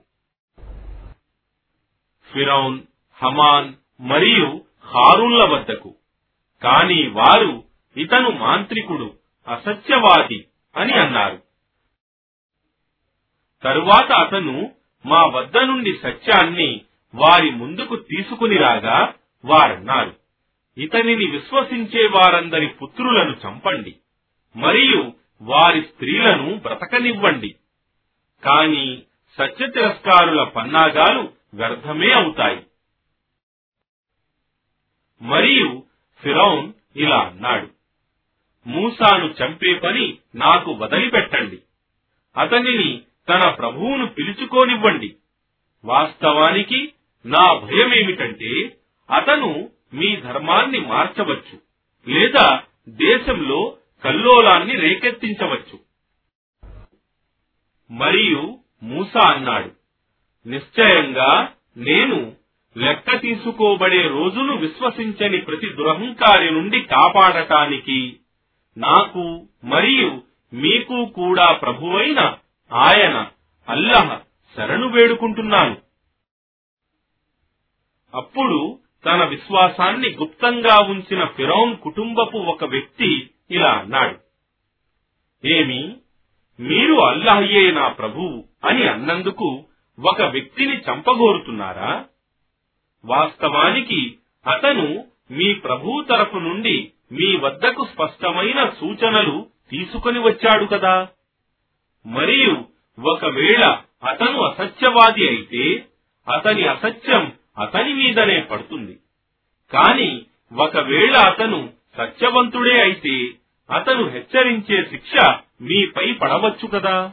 [2.32, 2.80] ఫిరౌన్
[3.14, 5.94] హమాన్ మరియు హారూన్ల వద్దకు.
[6.62, 7.64] కాని వారు
[7.96, 9.14] ఇతను మాంత్రికుడు
[9.48, 10.46] అసత్యవాది
[10.76, 11.42] అని అన్నారు.
[13.64, 14.72] తరువాత అతను
[15.06, 16.80] మా వద్ద నుండి సత్యాన్ని
[17.14, 20.16] వారి ముందుకు తీసుకుని రాగా వారన్నారు.
[20.78, 23.94] ఇతనిని విశ్వసించే వారందరి పుత్రులను చంపండి.
[24.56, 27.54] మరియు వారి స్త్రీలను బ్రతకనివ్వండి.
[28.44, 29.02] కాని
[29.38, 32.66] సత్య తిరస్కారుల పన్నాగాలు వ్యర్థమే అవుతాయి.
[35.22, 35.82] మరియు
[36.22, 37.68] ఫిరౌన్ ఇలా అన్నాడు
[38.66, 41.58] మూసాను చంపే పని నాకు వదిలిపెట్టండి.
[42.36, 45.14] అతనిని తన ప్రభువును పిలుచుకోనివ్వండి.
[45.84, 46.92] వాస్తవానికి
[47.26, 48.76] నా భయమేమిటంటే
[49.16, 51.60] అతను మీ ధర్మాన్ని మార్చవచ్చు
[52.10, 55.78] లేదా దేశంలో కల్లోలాన్ని రేకెత్తించవచ్చు.
[57.90, 59.70] మరియు మూసా అన్నాడు
[60.48, 62.36] నిశ్చయంగా నేను
[62.76, 68.20] లెక్క తీసుకోబడే రోజును విశ్వసించని ప్రతి దురహంకారి నుండి కాపాడటానికి
[68.78, 72.38] నాకు మరియు మీకు కూడా ప్రభువైన
[72.72, 73.30] ఆయన
[73.68, 74.20] అల్లహ
[74.56, 75.76] శరణు వేడుకుంటున్నాను.
[78.14, 84.18] అప్పుడు తన విశ్వాసాన్ని గుప్తంగా ఉంచిన ఫిరౌన్ కుటుంబపు ఒక వ్యక్తి ఇలా అన్నాడు.
[85.46, 85.96] ఏమి?
[86.60, 89.64] మీరు అల్లాహయ్యే నా ప్రభువు అని అన్నందుకు
[90.06, 92.04] ఒక వ్యక్తిని చంపగోరుతున్నారా?
[93.04, 101.08] వాస్తవానికి అతను మీ ప్రభువు తరపు నుండి మీ వద్దకు స్పష్టమైన సూచనలు తీసుకొని వచ్చాడు కదా.
[102.06, 102.64] మరియు
[103.00, 105.86] ఒకవేళ అతను అసత్యవాది అయితే
[106.34, 108.98] అతని అసత్యం అతని మీదనే పడుతుంది.
[109.72, 113.30] కాని ఒకవేళ అతను సత్యవంతుడే అయితే
[113.70, 115.12] అతను హెచ్చరించే శిక్ష
[115.60, 117.12] మీపై పడవచ్చు కదా.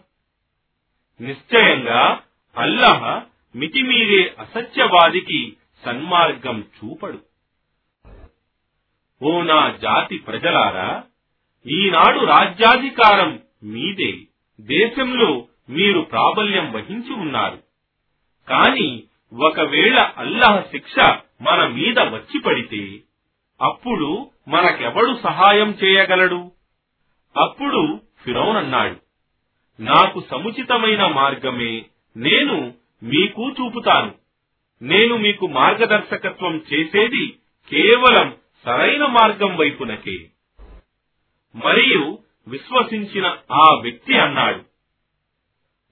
[1.22, 2.22] నిశ్చయంగా
[2.58, 3.22] అల్లహ
[3.56, 7.20] మితిమీరే అసత్యవాదికి సన్మార్గం చూపడు.
[9.22, 11.04] ఓ నా జాతి ప్రజలారా
[11.65, 14.12] ఈనాడు రాజ్యాధికారం మీదే
[14.60, 17.63] దేశంలో మీరు ప్రాబల్యం వహించి ఉన్నారు.
[18.48, 20.96] కాని ఒకవేళ అల్లహ శిక్ష
[21.41, 23.00] మన మీద వచ్చి పడితే
[23.60, 26.52] అప్పుడు మనకెవడు సహాయం చేయగలడు?
[27.38, 28.96] అప్పుడు ఫిరౌన్ అన్నాడు
[29.80, 31.86] నాకు సముచితమైన మార్గమే
[32.18, 34.16] నేను మీకు చూపుతాను.
[34.82, 37.28] నేను మీకు మార్గదర్శకత్వం చేసేది
[37.70, 40.18] కేవలం సరైన మార్గం వైపునకే.
[41.56, 44.62] మరియు విశ్వసించిన ఆ వ్యక్తి అన్నాడు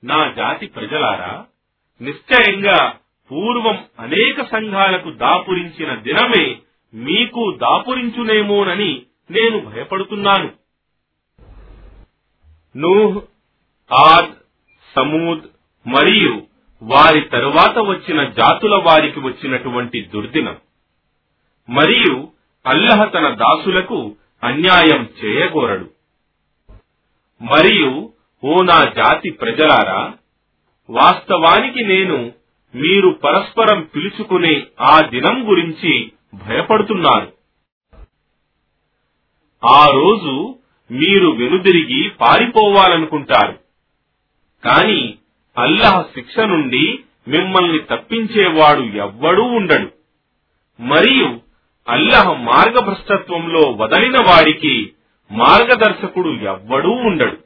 [0.06, 1.46] నా జాతి ప్రజలారా
[2.02, 3.00] నిశ్చయంగా
[3.32, 6.60] పూర్వం అనేక సంఘాలకు దాపురించిన దినమే
[6.93, 10.52] మీకు దాపురించునేమోనని నేను భయపడుతున్నాను.
[12.78, 13.17] నూహ్
[13.93, 14.32] ఆద్
[14.95, 15.43] సమూద్
[15.88, 16.41] మరియు
[16.84, 20.58] వారి తరువాత వచ్చిన జాతుల వారికి వచ్చినటువంటి దుర్దినం.
[21.69, 22.28] మరియు
[22.65, 25.89] అల్లహ తన దాసులకు అన్యాయం చేయగోరడు.
[27.41, 30.13] మరియు ఓ నా జాతి ప్రజలారా
[30.89, 32.32] వాస్తవానికి నేను
[32.76, 37.34] మీరు పరస్పరం పిలుచుకునే ఆ దినం గురించి భయపడుతున్నారు.
[39.65, 40.56] ఆ రోజు
[40.91, 43.60] మీరు వెనుదిరిగి పారిపోవాలనుకుంటారు.
[44.65, 45.17] కాని
[45.58, 49.91] అల్లహ శిక్ష నుండి మిమ్మల్ని తప్పించేవాడు ఎవ్వడూ ఉండడు.
[50.82, 51.39] మరియు
[51.89, 54.93] అల్లహ మార్గభ్రష్టత్వంలో వదలిన వాడికి
[55.32, 57.38] మార్గదర్శకుడు ఎవ్వడూ ఉండడు.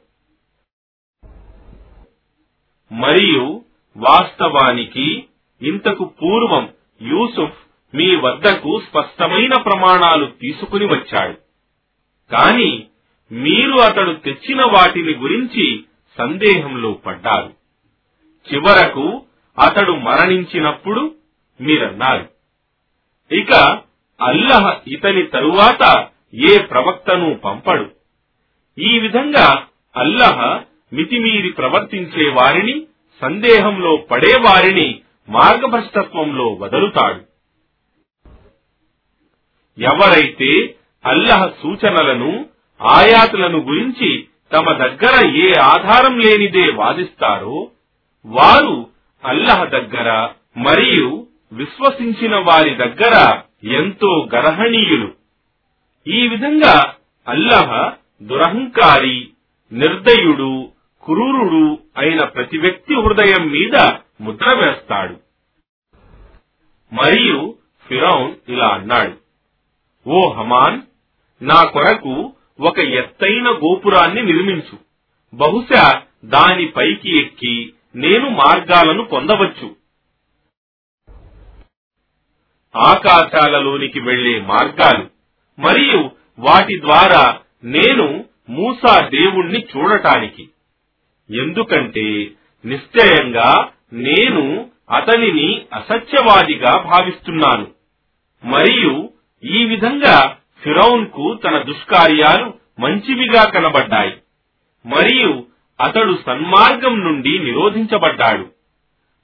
[2.94, 3.64] మరియు
[3.96, 5.24] వాస్తవానికి
[5.62, 6.68] ఇంతకు పూర్వం
[7.02, 11.32] యూసుఫ్ మీ వద్దకు స్పష్టమైన ప్రమాణాలు తీసుకుని వచ్చాడు.
[12.32, 12.86] కాని
[13.32, 15.84] మీరు అతడు తెచ్చిన వాటిని గురించి
[16.18, 17.52] సందేహంలో పడ్డారు.
[18.52, 19.22] చివరకు
[19.58, 21.14] అతడు మరణించినప్పుడు
[21.60, 22.28] మీరన్నారు.
[23.34, 23.80] ఇక
[24.22, 27.90] అల్లహ ఇతని తరువాత ఏ ప్రవక్తను పంపడు.
[28.78, 30.60] ఈ విధంగా అల్లహ
[30.92, 32.86] మితిమీరి ప్రవర్తించే వారిని
[33.20, 37.29] సందేహంలో పడే వారిని మార్గభ్రష్టత్వంలో వదులుతాడు.
[39.78, 40.74] ఎవరైతే
[41.06, 42.48] అల్లహ సూచనలను
[42.82, 47.70] ఆయాతులను గురించి తమ దగ్గర ఏ ఆధారం లేనిదే వాదిస్తారో
[48.26, 48.90] వారు
[49.24, 55.14] అల్లహ దగ్గర మరియు విశ్వసించిన వారి దగ్గర ఎంతో గర్హణీయులు.
[56.06, 56.94] ఈ విధంగా
[57.28, 59.28] అల్లహ దురహంకారి
[59.72, 60.72] నిర్దయుడు
[61.04, 63.76] క్రూరుడు అయిన ప్రతి వ్యక్తి హృదయం మీద
[64.20, 65.16] ముద్ర వేస్తాడు.
[66.94, 67.54] మరియు
[67.88, 69.19] ఫిరౌన్ ఇలా అన్నాడు.
[70.10, 70.82] ఓ హమాన్
[71.42, 74.78] నా కొరకు ఒక ఎత్తైన గోపురాన్ని నిర్మించు.
[75.34, 79.76] బహుశా దాని పైకి ఎక్కి నేను మార్గాలను పొందవచ్చు.
[82.76, 85.10] ఆకాశాలలోనికి వెళ్ళే మార్గాలు
[85.60, 90.48] మరియు వాటి ద్వారా నేను మూసా దేవుణ్ణి చూడటానికి.
[91.30, 92.30] ఎందుకంటే
[92.64, 97.66] నిశ్చయంగా నేను అతనిని అసత్యవాదిగా భావిస్తున్నాను.
[98.44, 99.12] మరియు
[99.44, 104.16] ఈ విధంగా ఫిరౌన్కు తన దుష్కార్యాలు మంచివిగా కనబడ్డాయి.
[104.86, 105.46] మరియు
[105.80, 108.50] అతడు సన్మార్గం నుండి నిరోధించబడ్డాడు.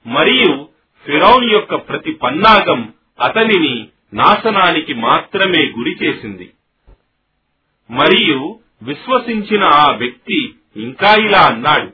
[0.07, 0.69] మరియు
[1.05, 6.51] ఫిరౌన్ యొక్క ప్రతి పన్నాగం అతనిని నాశనానికి మాత్రమే గురి చేసింది.
[7.91, 11.93] మరియు విశ్వసించిన ఆ వ్యక్తి ఇంకా ఇలా అన్నాడు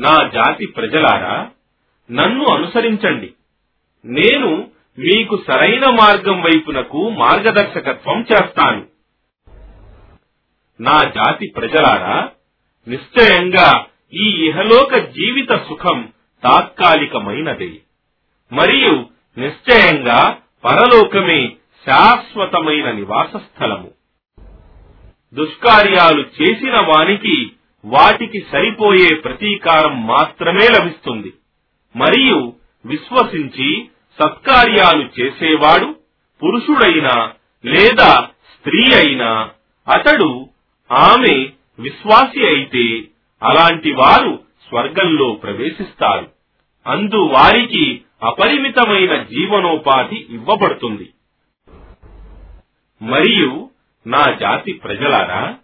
[0.00, 1.50] నా జాతి ప్రజలారా
[2.10, 3.34] నన్ను అనుసరించండి.
[4.04, 8.86] నేను మీకు సరైన మార్గం వైపునకు మార్గదర్శకత్వం చేస్తాను.
[10.80, 12.28] నా జాతి ప్రజలారా
[12.88, 16.12] నిశ్చయంగా ఈ ఇహలోక జీవిత సుఖం
[16.44, 17.72] తాత్కాలికమైనదే.
[18.52, 19.06] మరియు
[19.38, 21.52] నిశ్చయంగా పరలోకమే
[21.86, 23.90] శాశ్వతమైన నివాస స్థలము
[25.34, 27.52] దుష్కార్యాలు చేసిన వానికి
[27.84, 31.32] వాటికి సరిపోయే ప్రతీకారం మాత్రమే లభిస్తుంది.
[31.96, 32.52] మరియు
[32.86, 33.88] విశ్వసించి
[34.22, 35.96] సత్కార్యాలు చేసేవాడు
[36.42, 37.32] పురుషుడైనా
[37.64, 39.50] లేదా స్త్రీ అయినా
[39.88, 40.48] అతడు
[40.92, 43.02] ఆమె విశ్వాసి అయితే
[43.42, 46.30] అలాంటి వారు స్వర్గంలో ప్రవేశిస్తారు.
[46.86, 51.10] అందు వారికి అపరిమితమైన జీవనోపాధి ఇవ్వబడుతుంది.
[53.02, 53.70] మరియు
[54.06, 55.56] నా జాతి ప్రజలారా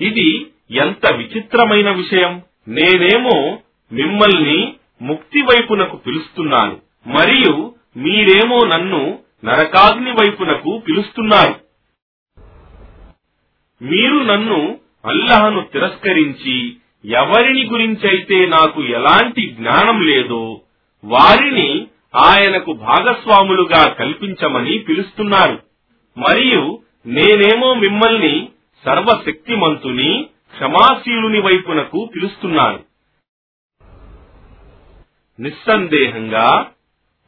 [0.00, 2.42] ఇది ఎంత విచిత్రమైన విషయం.
[2.68, 3.58] నేనేమో
[3.92, 6.80] మిమ్మల్ని ముక్తి వైపునకు పిలుస్తున్నాను.
[7.06, 11.54] మరియు మీరేమో నన్ను నరకాగ్ని వైపునకు పిలుస్తున్నారు.
[13.84, 20.60] మీరు నన్ను అల్లహను తిరస్కరించి ఎవరిని గురించైతే నాకు ఎలాంటి జ్ఞానం లేదో
[21.04, 25.62] వారిని ఆయనకు భాగస్వాములుగా కల్పించమని పిలుస్తున్నారు.
[26.18, 28.48] మరియు నేనేమో మిమ్మల్ని
[28.84, 32.80] సర్వశక్తిమంతుని క్షమాశీలుని వైపునకు పిలుస్తున్నాను
[35.40, 36.70] నిస్సందేహంగా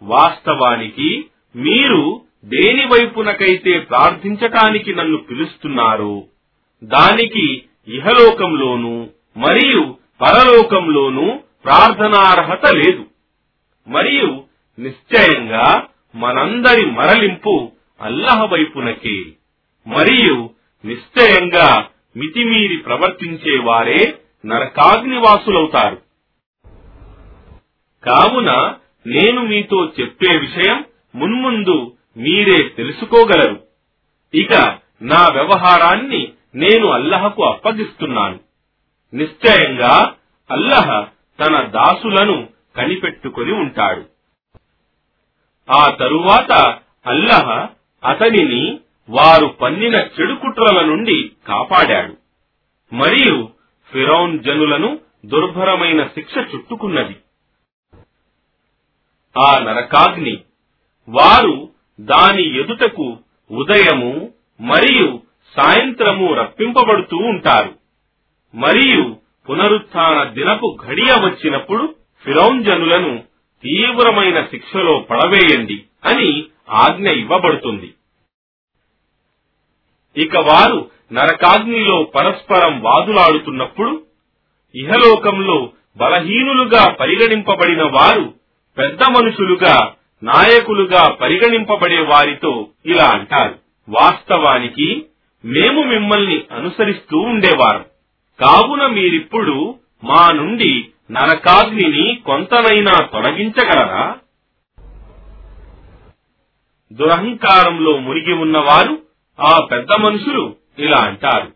[0.03, 6.25] వాస్తవానికి మీరు దేని వైపునకైతే ప్రార్థించటానికి నన్ను పిలుస్తున్నారో
[6.83, 13.07] దానికి ఇహలోకంలోనూ మరియు పరలోకంలోనూ ప్రార్థనార్హత లేదు.
[13.89, 14.45] మరియు
[14.79, 15.87] నిశ్చయంగా
[16.17, 19.25] మనందరి మరలింపు అల్లహ వైపునకే
[19.87, 20.51] మరియు
[20.85, 25.97] నిశ్చయంగా మితిమీరి ప్రవర్తించే వారే నరకాగ్నివాసులవుతారు.
[28.05, 28.75] కావున
[29.11, 33.63] నేను మీతో చెప్పే విషయం మున్ముందు మీరే తెలుసుకోగలరు.
[34.35, 38.41] ఇక నా వ్యవహారాన్ని నేను అల్లహకు అప్పగిస్తున్నాను.
[39.15, 40.15] నిశ్చయంగా
[40.51, 41.07] అల్లహ
[41.41, 44.03] తన దాసులను కనిపెట్టుకుని ఉంటాడు.
[45.71, 47.69] ఆ తరువాత అల్లహ
[48.05, 52.17] అతనిని వారు పన్నిన చెడుకుట్రల నుండి కాపాడాడు.
[52.95, 53.49] మరియు
[53.93, 57.17] ఫిరౌన్ జనులను దుర్భరమైన శిక్ష చుట్టుకున్నది.
[59.39, 60.41] ఆ నరకాగ్ని.
[61.09, 63.19] వారు దాని ఎదుటకు
[63.51, 65.21] ఉదయము మరియు
[65.57, 67.75] సాయంత్రము రప్పింపబడుతూ ఉంటారు.
[68.55, 69.17] మరియు
[69.51, 73.19] పునరుత్న దినపు ఘడియ వచ్చినప్పుడు ఫిరౌన్ జనులను
[73.63, 77.95] తీవ్రమైన శిక్షలో పడవేయండి అని ఆజ్ఞ ఇవ్వబడుతుంది.
[80.17, 84.03] ఇక వారు నరకాగ్నిలో పరస్పరం వాదులాడుతున్నప్పుడు
[84.75, 88.40] ఇహలోకంలో బలహీనులుగా పరిగణింపబడిన వారు
[88.81, 93.59] పెద్ద మనుషులుగా నాయకులుగా పరిగణింపబడే వారితో ఇలా అంటారు.
[93.89, 95.05] వాస్తవానికి
[95.45, 97.85] మేము మిమ్మల్ని అనుసరిస్తూ ఉండేవారం.
[98.41, 104.17] కావున మీరిప్పుడు మా నుండి నరకాగ్నిని కొంతనైనా తొలగించగలరా?
[106.93, 109.03] దురహంకారంలో మునిగి ఉన్నవారు
[109.41, 111.53] ఆ పెద్ద మనుషులు ఇలా అంటారు.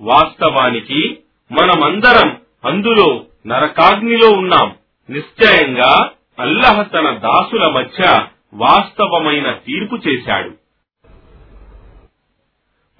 [0.00, 1.18] వాస్తవానికి
[1.52, 4.74] మనమందరం అందులో నరకాగ్నిలో ఉన్నాం.
[5.10, 10.50] నిశ్చయంగా అల్లహ తన దాసుల మధ్య వాస్తవమైన తీర్పు చేశాడు.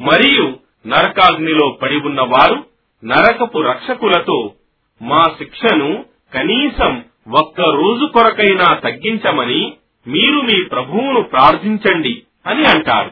[0.03, 2.66] మరియు నరకాగ్నిలో పడి ఉన్నవారు
[3.05, 4.55] నరకపు రక్షకులతో
[5.03, 13.11] మా శిక్షను కనీసం ఒక్క రోజు కొరకైనా తగ్గించమని మీరు మీ ప్రభువును ప్రార్థించండి అని అంటారు.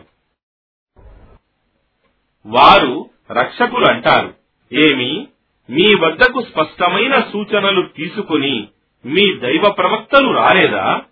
[2.46, 4.34] వారు రక్షకులు అంటారు.
[4.72, 5.28] ఏమి?
[5.70, 8.68] మీ వద్దకు స్పష్టమైన సూచనలు తీసుకుని
[9.06, 11.02] మీ దైవ ప్రవక్తలు రాలేదా?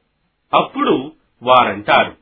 [0.55, 2.17] అప్పుడు వారంటారు.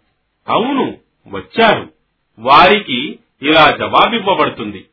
[0.48, 0.98] అవును
[1.28, 1.92] వచ్చారు.
[2.38, 4.86] వారికి ఇలా జవాబివ్వబడుతుంది.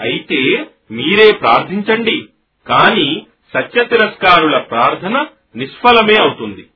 [0.00, 2.28] అయితే మీరే ప్రార్థించండి.
[2.66, 6.66] కాని సత్య తిరస్కారుల ప్రార్థన నిష్ఫలమే అవుతుంది.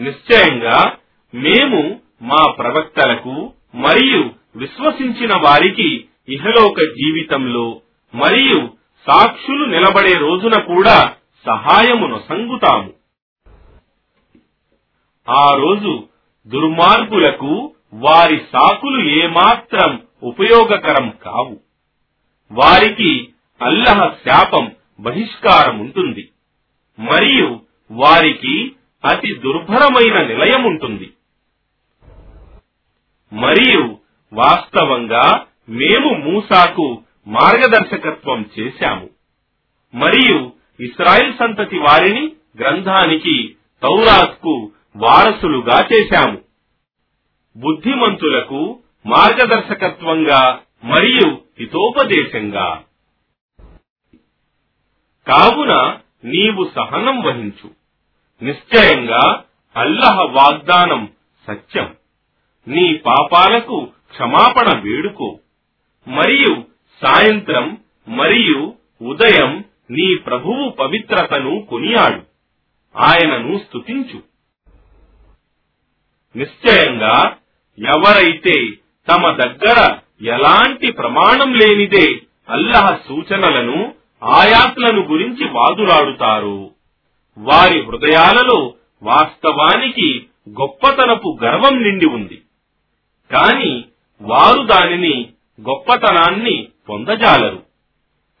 [0.00, 0.96] నిశ్చయంగా
[1.34, 7.80] మేము మా ప్రవక్తలకు మరియు విశ్వసించిన వారికి ఇహలోక జీవితంలో
[8.14, 8.70] మరియు
[9.06, 11.14] సాక్షులు నిలబడే రోజున కూడా
[11.48, 12.92] సహాయమును సంగుతాము.
[15.28, 16.08] ఆ రోజు
[16.46, 21.60] దుర్మార్గులకు వారి సాకులు ఏమాత్రం ఉపయోగకరం కావు.
[22.52, 23.32] వారికి
[23.62, 26.30] అల్లహ శాపం బహిష్కారం ఉంటుంది
[26.98, 28.72] మరియు వారికి
[29.04, 31.12] అతి దుర్భరమైన నిలయం ఉంటుంది
[33.32, 33.98] మరియు
[34.32, 39.10] వాస్తవంగా మేము మూసాకు మార్గదర్శకత్వం చేశాము.
[39.94, 46.38] మరియు ఇస్రాయిల్ సంతతి వారిని గ్రంథానికి తౌరాత్కు వారసులుగా చేశాము.
[47.56, 52.82] బుద్ధిమంతులకు మార్గదర్శకత్వంగా మరియు హితోపదేశంగా.
[55.28, 57.70] కావున నీవు సహనం వహించు.
[58.44, 59.44] నిశ్చయంగా
[59.76, 61.12] అల్లహ వాగ్దానం
[61.46, 61.94] సత్యం.
[62.68, 65.38] నీ పాపాలకు క్షమాపణ వేడుకో.
[66.08, 66.64] మరియు
[67.06, 72.22] సాయంత్రం మరియు ఉదయం నీ ప్రభువు పవిత్రతను కొనియాడు.
[72.96, 74.22] ఆయనను స్తుతించు.
[76.38, 77.36] నిశ్చయంగా
[77.78, 78.70] ఎవరైతే
[79.08, 86.70] తమ దగ్గర ఎలాంటి ప్రమాణం లేనిదే అల్లహ సూచనలను ఆయాత్లను గురించి వాదులాడుతారు
[87.38, 92.42] వారి హృదయాలలో వాస్తవానికి గొప్పతనపు గర్వం నిండి ఉంది.
[93.32, 93.84] కాని
[94.20, 95.28] వారు దానిని
[95.60, 97.62] గొప్పతనాన్ని పొందజాలరు.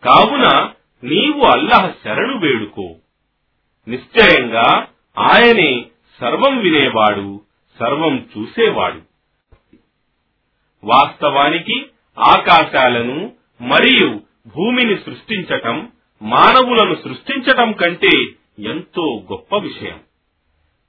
[0.04, 0.70] కావున
[1.04, 2.94] నీవు అల్లహ శరణు వేడుకో.
[3.88, 4.88] నిశ్చయంగా
[5.18, 5.86] ఆయనే
[6.20, 7.40] సర్వం వినేవాడు
[7.80, 9.02] సర్వం చూసేవాడు.
[10.84, 11.86] వాస్తవానికి
[12.18, 15.92] ఆకాశాలను మరియు భూమిని సృష్టించటం
[16.22, 18.26] మానవులను సృష్టించటం కంటే
[18.58, 20.00] ఎంతో గొప్ప విషయం.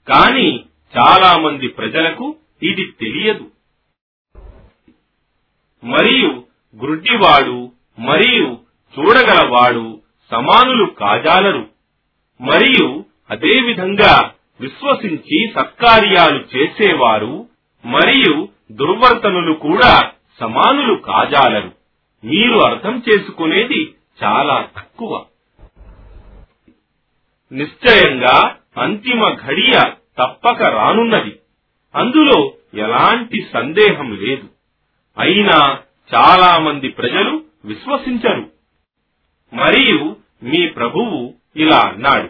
[0.07, 0.65] కాని
[0.97, 3.51] చాలా మంది ప్రజలకు ఇది తెలియదు.
[5.83, 6.43] మరియు
[6.81, 8.57] గ్రుడ్డివాడు మరియు
[8.99, 9.98] చూడగలవాడు
[10.31, 11.67] సమానులు కాజాలరు.
[12.41, 17.47] మరియు అదేవిధంగా విశ్వసించి సత్కార్యాలు చేసేవారు
[17.85, 21.71] మరియు దుర్వర్తనులు కూడా సమానులు కాజాలరు.
[22.25, 25.25] మీరు అర్థం చేసుకునేది చాలా తక్కువ.
[27.51, 29.79] నిశ్చయంగా అంతిమ ఘడియ
[30.19, 31.39] తప్పక రానున్నది.
[31.95, 34.49] అందులో ఎలాంటి సందేహం లేదు.
[35.19, 35.79] అయినా
[36.15, 38.58] చాలా మంది ప్రజలు విశ్వసించరు.
[39.53, 42.29] మరియు మీ ప్రభువు ఇలా అన్నాడు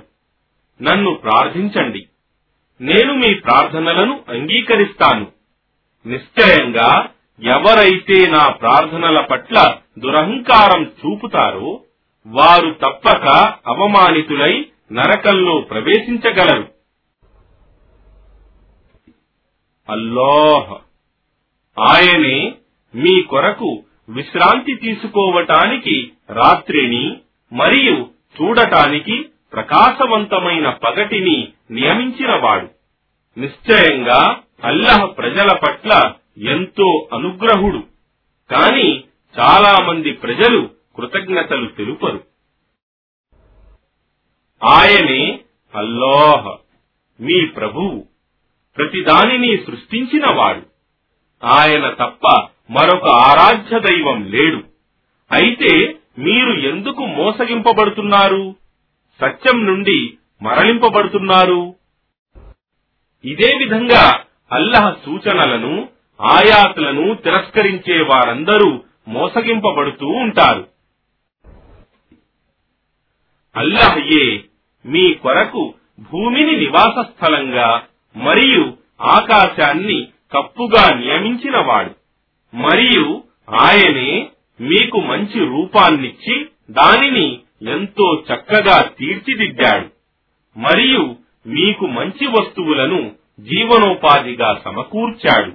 [0.83, 2.07] నన్ను ప్రార్థించండి.
[2.81, 5.27] నేను మీ ప్రార్థనలను అంగీకరిస్తాను.
[6.05, 7.09] నిశ్చయంగా
[7.43, 11.81] ఎవరైతే నా ప్రార్థనల పట్ల దురహంకారం చూపుతారో
[12.27, 16.67] వారు తప్పక అవమానితులై నరకంలో ప్రవేశించగలరు.
[19.89, 20.73] అల్లాహ్
[21.79, 22.55] ఆయనే
[22.95, 27.17] మీ కొరకు విశ్రాంతి తీసుకోవటానికి రాత్రిని
[27.53, 28.09] మరియు
[28.41, 32.69] చూడటానికి ప్రకాశవంతమైన పగటిని నియమించినవాడు
[33.39, 37.83] నిశ్చయంగా అల్లహ ప్రజల పట్ల ఎంతో అనుగ్రహుడు.
[38.51, 39.03] కాని
[39.39, 42.23] చాలా మంది ప్రజలు కృతజ్ఞతలు తెలుపరు.
[44.63, 45.39] ఆయనే
[45.75, 46.57] అల్లాహ్
[47.21, 48.05] మీ ప్రభువు.
[48.77, 50.61] ప్రతిదానిని సృష్టించినవాడు
[51.45, 54.63] ఆయన తప్ప మరొక ఆరాధ్య దైవం లేడు.
[55.31, 58.55] అయితే మీరు ఎందుకు మోసగింపబడుతున్నారు?
[59.21, 61.75] సత్యం నుండి మరలింపబడుతున్నారు
[63.25, 65.89] ఇదే విధంగా అల్లహ సూచనలను
[66.21, 70.67] ఆయాతులను తిరస్కరించే వారందరూ మోసగింపబడుతూ ఉంటారు.
[73.55, 74.43] అల్లహయే
[74.85, 77.83] మీ కొరకు భూమిని నివాస స్థలంగా
[78.15, 81.98] మరియు ఆకాశాన్ని కప్పుగా నియమించినవాడు.
[82.53, 84.29] మరియు ఆయనే
[84.61, 87.39] మీకు మంచి రూపాన్నిచ్చి దానిని
[87.69, 89.89] ఎంతో చక్కగా తీర్చిదిద్దాడు.
[90.59, 91.15] మరియు
[91.47, 95.51] మీకు మంచి వస్తువులను జీవనోపాధిగా సమకూర్చాడు.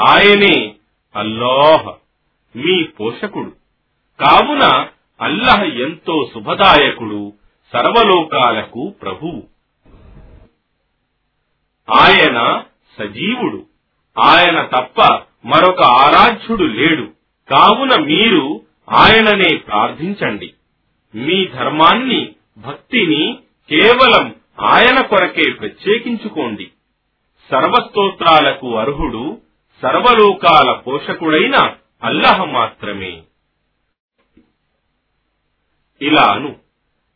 [0.00, 0.74] ఆయనే
[1.16, 1.88] అల్లాహ్
[2.58, 3.52] మీ పోషకుడు.
[4.20, 4.88] కావున
[5.20, 7.32] అల్లహ ఎంతో శుభదాయకుడు
[7.72, 9.42] సర్వలోకాలకు ప్రభువు.
[11.90, 12.62] ఆయన
[12.98, 13.66] సజీవుడు.
[14.18, 17.12] ఆయన తప్ప మరొక ఆరాధ్యుడు లేడు.
[17.50, 20.52] కావున మీరు ఆయననే ప్రార్థించండి.
[21.14, 23.38] మీ ధర్మాన్ని భక్తిని
[23.70, 26.70] కేవలం ఆయన కొరకే ప్రత్యేకించుకోండి.
[27.50, 29.40] సర్వస్తోత్రాలకు అర్హుడు
[29.82, 33.22] సర్వలోకాల పోషకుడైన అల్లహ మాత్రమే.
[36.02, 36.56] ఇలాను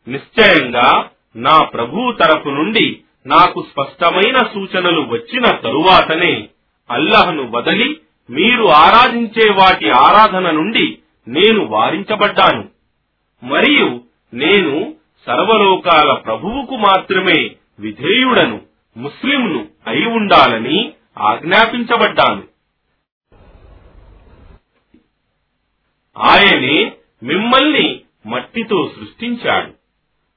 [0.07, 6.49] నిశ్చయంగా నా ప్రభువు తరపు నుండి నాకు స్పష్టమైన సూచనలు వచ్చిన తరువాతనే
[6.89, 10.97] అల్లహను వదలి మీరు ఆరాధించే వాటి ఆరాధన నుండి
[11.27, 12.69] నేను వారించబడ్డాను.
[13.43, 14.01] మరియు
[14.33, 14.93] నేను
[15.25, 18.61] సర్వలోకాల ప్రభువుకు మాత్రమే విధేయుడను
[18.97, 22.43] ముస్లింను అయి ఉండాలని ఆజ్ఞాపించబడ్డాను.
[26.17, 26.91] ఆయనే
[27.23, 29.73] మిమ్మల్ని మట్టితో సృష్టించాడు.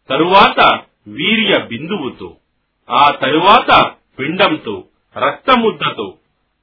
[0.08, 2.36] తరువాత వీర్య బిందువుతో
[2.90, 4.84] ఆ తరువాత పిండంతో
[5.16, 6.14] రక్తముద్దతో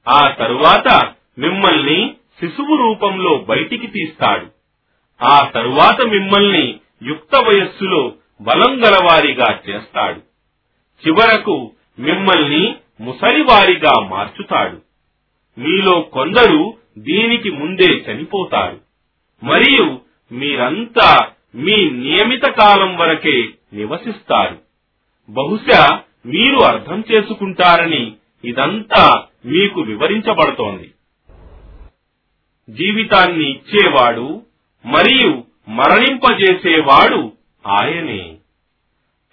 [0.08, 4.46] ఆ తరువాత మిమ్మల్ని శిశువు రూపంలో బయటికి తీస్తాడు.
[5.22, 10.20] ఆ తరువాత మిమ్మల్ని యుక్త వయస్సులో బలం గలవారిగా చేస్తాడు.
[11.06, 14.82] చివరకు మిమ్మల్ని ముసలివారిగా మార్చుతాడు.
[15.60, 18.80] మీలో కొందరు దీనికి ముందే చనిపోతారు.
[19.44, 20.00] మరియు
[20.32, 24.58] మీరంతా మీ నియమిత కాలం వరకే నివసిస్తారు.
[25.30, 28.12] బహుశా మీరు అర్థం చేసుకుంటారని
[28.44, 30.90] ఇదంతా మీకు వివరించబడుతోంది.
[32.68, 34.42] జీవితాన్ని ఇచ్చేవాడు
[34.86, 37.32] మరియు మరణింపజేసేవాడు
[37.66, 38.36] ఆయనే.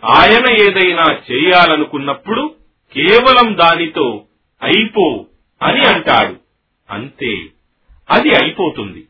[0.05, 2.55] ఆయన ఏదైనా చేయాలనుకున్నప్పుడు
[2.93, 4.23] కేవలం దానితో
[4.63, 5.25] అయిపో
[5.61, 6.36] అని అంటాడు.
[6.89, 7.45] అంతే.
[8.09, 9.07] అది అయిపోతుంది.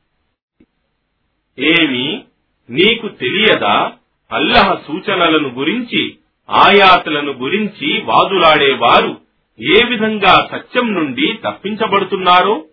[1.60, 2.24] ఏమి
[2.70, 3.92] నీకు తెలియదా?
[4.32, 6.18] అల్లహ సూచనలను గురించి
[6.50, 9.22] ఆయాతలను గురించి వాదులాడేవారు
[9.62, 12.66] ఏ విధంగా సత్యం నుండి తప్పించబడుతున్నారో?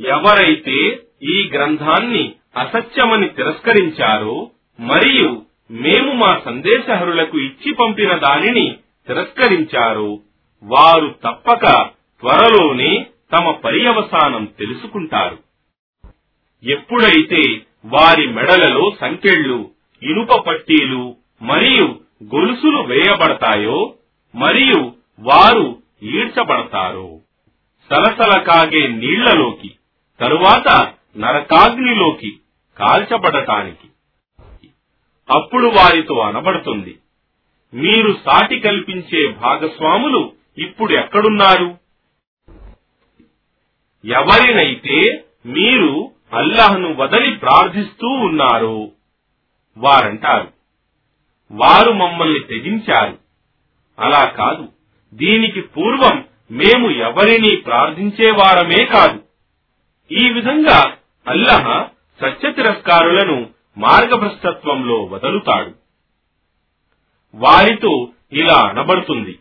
[0.00, 8.76] ఎవరైతే ఈ గ్రంథాన్ని అసత్యమని తిరస్కరించారో మరియు మేము మా సందేశహరులకు ఇచ్చి పంపిన దానిని
[9.08, 10.20] తిరస్కరించారో
[10.62, 11.66] వారు తప్పక
[12.20, 15.38] త్వరలోనే తమ పర్యవసానం తెలుసుకుంటారు.
[16.64, 17.42] ఎప్పుడైతే
[17.84, 19.70] వారి మెడలలో సంకెళ్ళు
[20.02, 21.86] ఇనుప పట్టీలు మరియు
[22.34, 23.94] గొలుసులు వేయబడతాయో
[24.34, 27.18] మరియు వారు ఈడ్చబడతారో.
[27.90, 29.70] సలసల కాగే నీళ్ళలోకి
[30.22, 32.38] తరువాత నరకాగ్నిలోకి
[32.78, 33.88] కాల్చబడటానికి.
[35.30, 36.98] అప్పుడు వారితో అనబడుతుంది
[37.74, 41.78] మీరు సాటి కల్పించే భాగస్వాములు ఇప్పుడు ఎక్కడున్నారు?
[44.04, 48.88] ఎవరినైతే మీరు అల్లాహ్ను వదలి ప్రార్థిస్తూ ఉన్నారో
[49.78, 50.52] వారంటారు.
[51.52, 53.18] వారు మమ్మల్ని తెగించారు.
[53.98, 54.68] అలా కాదు.
[55.14, 59.31] దీనికి పూర్వం మేము ఎవరిని ప్రార్థించేవారమే కాదు.
[60.20, 60.96] ఈ విధంగా
[61.28, 61.88] అల్లహ
[62.20, 65.74] సత్య తిరస్కారులను మార్గభ్రష్టత్వంలో వదులుతాడు.
[67.34, 69.38] వారితో ఇలా అనబడుతుంది.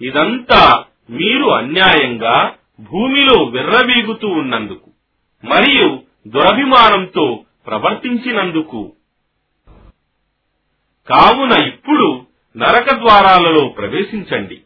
[0.00, 4.90] ఇదంతా మీరు అన్యాయంగా భూమిలో విర్రవీగుతూ ఉన్నందుకు
[5.44, 8.92] మరియు దురభిమానంతో ప్రవర్తించినందుకు.
[11.08, 12.26] కావున ఇప్పుడు
[12.56, 14.60] నరక ద్వారాలలో ప్రవేశించండి.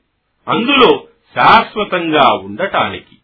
[0.48, 3.15] అందులో శాశ్వతంగా ఉండటానికి.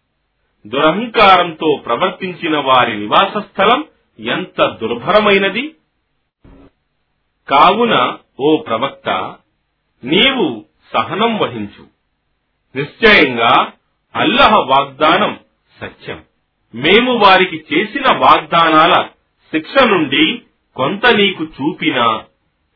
[0.67, 3.85] దురహంకారంతో ప్రవర్తించిన వారి నివాస స్థలం
[4.19, 5.75] ఎంత దుర్భరమైనది?
[7.49, 9.35] కావున ఓ ప్రవక్త
[10.05, 11.87] నీవు సహనం వహించు.
[12.77, 13.73] నిశ్చయంగా
[14.17, 15.41] అల్లహ వాగ్దానం
[15.81, 16.25] సత్యం.
[16.75, 19.09] మేము వారికి చేసిన వాగ్దానాల
[19.53, 20.43] శిక్ష నుండి
[20.77, 22.25] కొంత నీకు చూపినా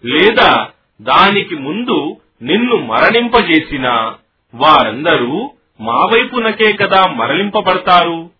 [0.05, 0.70] లేదా
[1.03, 4.14] దానికి ముందు నిన్ను మరణింపజేసినా
[4.55, 8.31] వారందరూ మా వైపునకే కదా మరలింపబడతారు.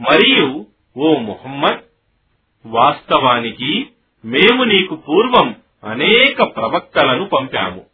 [0.00, 1.80] మరియు ఓ ముహమ్మద్
[2.66, 3.86] వాస్తవానికి
[4.24, 7.86] మేము నీకు పూర్వం అనేక ప్రవక్తలను పంపాము.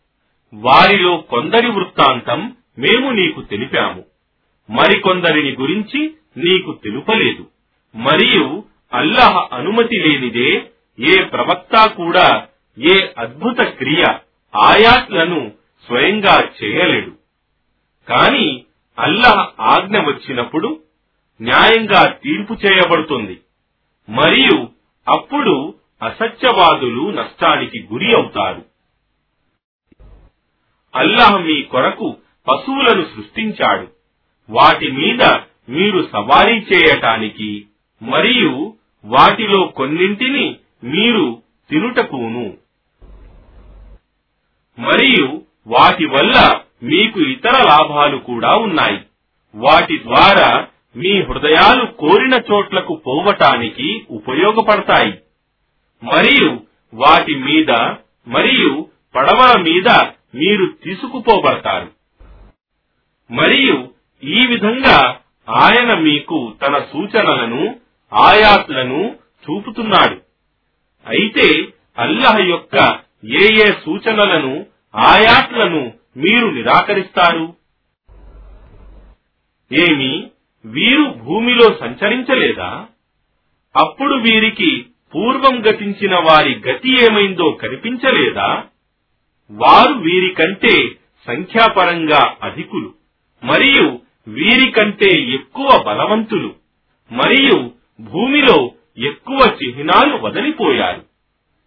[0.54, 4.04] వారిలో కొందరి వృత్తాంతం మేము నీకు తెలిపాము.
[4.70, 7.46] మరికొందరిని గురించి నీకు తెలుపలేదు.
[7.94, 12.46] మరియు అల్లాహ్ అనుమతి లేనిదే ఏ ప్రవక్త కూడా
[12.78, 14.04] ఏ అద్భుత క్రియ
[14.56, 17.10] ఆయాత్లను స్వయంగా చేయలేడు.
[18.08, 18.64] కాని
[18.98, 20.82] అల్లాహ్ ఆజ్ఞ వచ్చినప్పుడు
[21.42, 23.40] న్యాయంగా తీర్పు చేయబడుతుంది.
[24.08, 24.68] మరియు
[25.08, 28.64] అప్పుడు అసత్యవాదులు నష్టానికి గురి అవుతారు.
[30.94, 32.16] అల్లాహ్ మీ కొరకు
[32.48, 33.88] పశువులను సృష్టించాడు.
[34.50, 35.22] వాటి మీద
[35.68, 37.66] మీరు సవారీ చేయటానికి
[38.02, 42.56] మరియు వాటిలో కొన్నింటిని మీరు తినుటకును.
[44.78, 49.00] మరియు వాటి వల్ల మీకు ఇతర లాభాలు కూడా ఉన్నాయి.
[49.54, 55.18] వాటి ద్వారా మీ హృదయాలు కోరిన చోట్లకు పోవటానికి ఉపయోగపడతాయి.
[56.02, 56.60] మరియు
[56.94, 57.70] వాటి మీద
[58.28, 59.88] మరియు పడవల మీద
[60.34, 61.90] మీరు తీసుకుపోబడతారు.
[63.30, 63.88] మరియు
[64.24, 67.76] ఈ విధంగా ఆయన మీకు తన సూచనలను
[68.12, 70.20] ఆయాత్లను చూపుతున్నాడు.
[71.06, 71.64] అయితే
[71.98, 77.56] అల్లాహ్ యొక్క ఏ ఏ సూచనలను ఆయాట్లను మీరు నిరాకరిస్తారు.
[79.72, 80.30] ఏమి
[80.64, 82.86] వీరు భూమిలో సంచరించలేదా?
[83.76, 88.64] అప్పుడు వీరికి పూర్వం గతించిన వారి గతి ఏమైందో కనిపించలేదా?
[89.50, 90.90] వారు వీరికంటే
[91.26, 92.94] సంఖ్యాపరంగా అధికులు
[93.44, 96.54] మరియు వీరికంటే ఎక్కువ బలవంతులు
[97.12, 97.70] మరియు
[98.00, 101.04] భూమిలో ఎక్కువ చిహ్నాలు వదిలిపోయారు.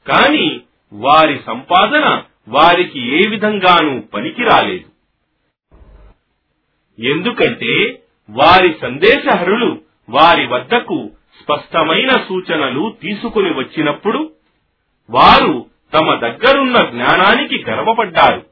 [0.08, 0.62] కాని
[0.94, 4.94] వారి సంపాదన వారికి ఏ విధంగానూ పనికి రాలేదు
[7.02, 14.32] ఎందుకంటే వారి సందేశహరులు వారి వద్దకు స్పష్టమైన సూచనలు తీసుకుని వచ్చినప్పుడు
[15.10, 18.46] వారు తమ దగ్గరున్న జ్ఞానానికి గర్వపడ్డారు.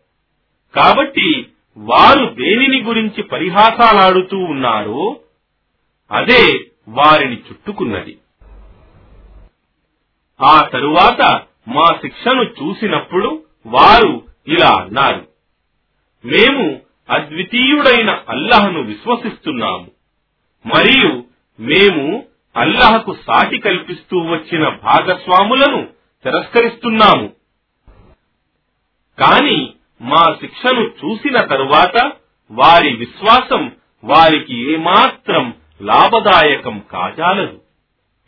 [0.75, 5.19] కాబట్టి వారు దేనిని గురించి పరిహాసాలాడుతూ ఉన్నారో
[6.11, 8.17] అదే వారిని చుట్టుకున్నది.
[10.41, 11.21] ఆ తరువాత
[11.67, 15.27] మా శిక్షను చూసినప్పుడు వారు ఇలా అన్నారు.
[16.25, 19.91] మేము అద్వితీయుడైన అల్లహను విశ్వసిస్తున్నాము.
[20.65, 21.23] మరియు
[21.59, 25.87] మేము అల్లహకు సాటి కల్పిస్తూ వచ్చిన భాగస్వాములను
[26.23, 27.33] తిరస్కరిస్తున్నాము.
[29.19, 32.11] కాని మా శిక్షను చూసిన తరువాత
[32.51, 33.71] వారి విశ్వాసం
[34.03, 37.61] వారికి ఏమాత్రం లాభదాయకం కాజాలదు.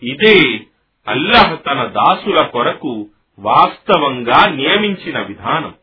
[0.03, 0.59] ఇదే
[1.07, 3.09] అల్లహ తన దాసుల కొరకు
[3.39, 5.75] వాస్తవంగా నియమించిన విధానం.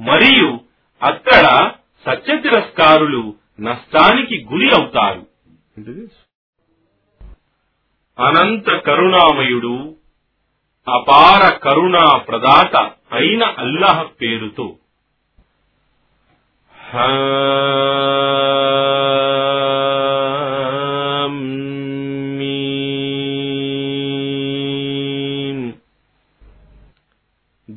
[0.00, 0.60] మరియు
[1.02, 1.72] అక్కడ
[2.06, 5.26] సత్య తిరస్కారులు నష్టానికి గురి అవుతారు.
[8.18, 9.96] అనంత కరుణామయుడు
[10.88, 12.76] అపార కరుణా ప్రదాత
[13.12, 14.76] అయిన అల్లాహ్ పేరుతో.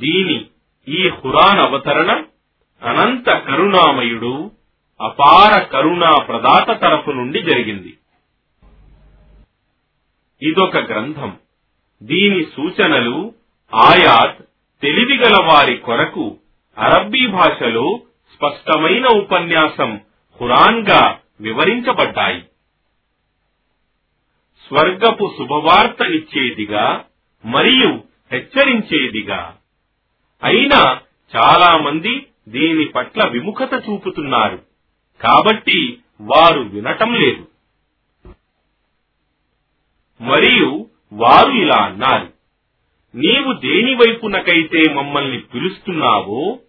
[0.05, 0.45] దీని
[0.87, 2.23] ఈ ఖురాన్ అవతరణ
[2.83, 4.51] అనంత కరుణామయుడు
[5.01, 7.97] అపార కరుణా ప్రదాత తరఫు నుండి జరిగింది.
[10.41, 11.37] ఇదొక గ్రంథం.
[12.03, 13.33] దీని సూచనలు
[13.73, 14.41] ఆయాత్
[14.81, 16.37] తెలివిగల వారి కొరకు
[16.77, 18.01] అరబ్బీ భాషలో
[18.33, 19.99] స్పష్టమైన ఉపన్యాసం
[20.39, 22.41] ఖురాన్గా వివరించబడ్డాయి.
[24.67, 27.05] స్వర్గపు శుభవార్తనిచ్చేదిగా
[27.45, 29.57] మరియు హెచ్చరించేదిగా
[30.43, 31.01] అయినా
[31.35, 34.61] చాలా మంది దీని పట్ల విముఖత చూపుతున్నారు.
[35.21, 37.47] కాబట్టి వారు వినటం లేదు.
[40.21, 42.33] మరియు వారు ఇలా అన్నారు
[43.15, 46.59] నీవు దేని వైపునకైతే మమ్మల్ని పిలుస్తున్నావో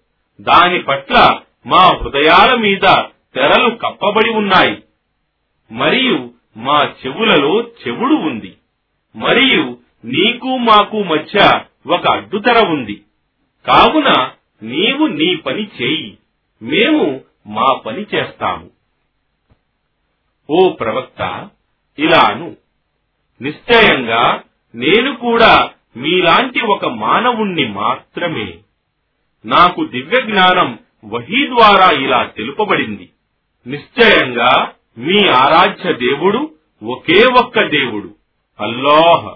[0.41, 2.89] దాని పట్ల మా హృదయాల మీద
[3.35, 4.83] తెరలు కప్పబడి ఉన్నాయి.
[5.73, 8.57] మరియు మా చెవులలో చెవుడు ఉంది.
[9.17, 13.03] మరియు నీకు మాకు మధ్య ఒక అడ్డుతెర ఉంది.
[13.67, 14.31] కావున
[14.63, 16.19] నీవు నీ పని చేయి.
[16.63, 18.71] మేము మా పని చేస్తాము.
[20.51, 21.49] ఓ ప్రవక్త
[21.99, 22.57] ఇలాను.
[23.43, 24.43] నిశ్చయంగా
[24.75, 28.59] నేను కూడా మీలాంటి ఒక మానవుణ్ణి మాత్రమే.
[29.47, 33.11] నాకు దివ్య జ్ఞానం వహీ ద్వారా ఇలా తెలుపబడింది.
[33.67, 36.55] నిశ్చయంగా మీ ఆరాధ్య దేవుడు
[36.85, 38.15] ఒకే ఒక్క దేవుడు
[38.61, 39.35] అల్లాహ్.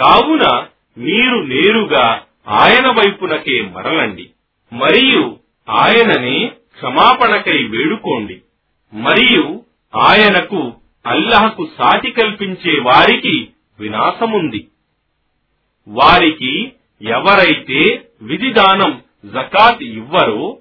[0.00, 0.66] కావున
[0.98, 4.30] మీరు నేరుగా ఆయన వైపునకే మరలండి.
[4.72, 5.38] మరియు
[5.68, 8.40] ఆయనని క్షమాపణకై వేడుకోండి.
[8.94, 9.62] మరియు
[9.96, 10.72] ఆయనకు
[11.06, 13.48] అల్లహకు సాటి కల్పించే వారికి
[13.80, 14.68] వినాశముంది.
[15.88, 16.72] వారికి
[17.02, 20.58] ఎవరైతే విధిదానం జకాత్ ఇవ్వరో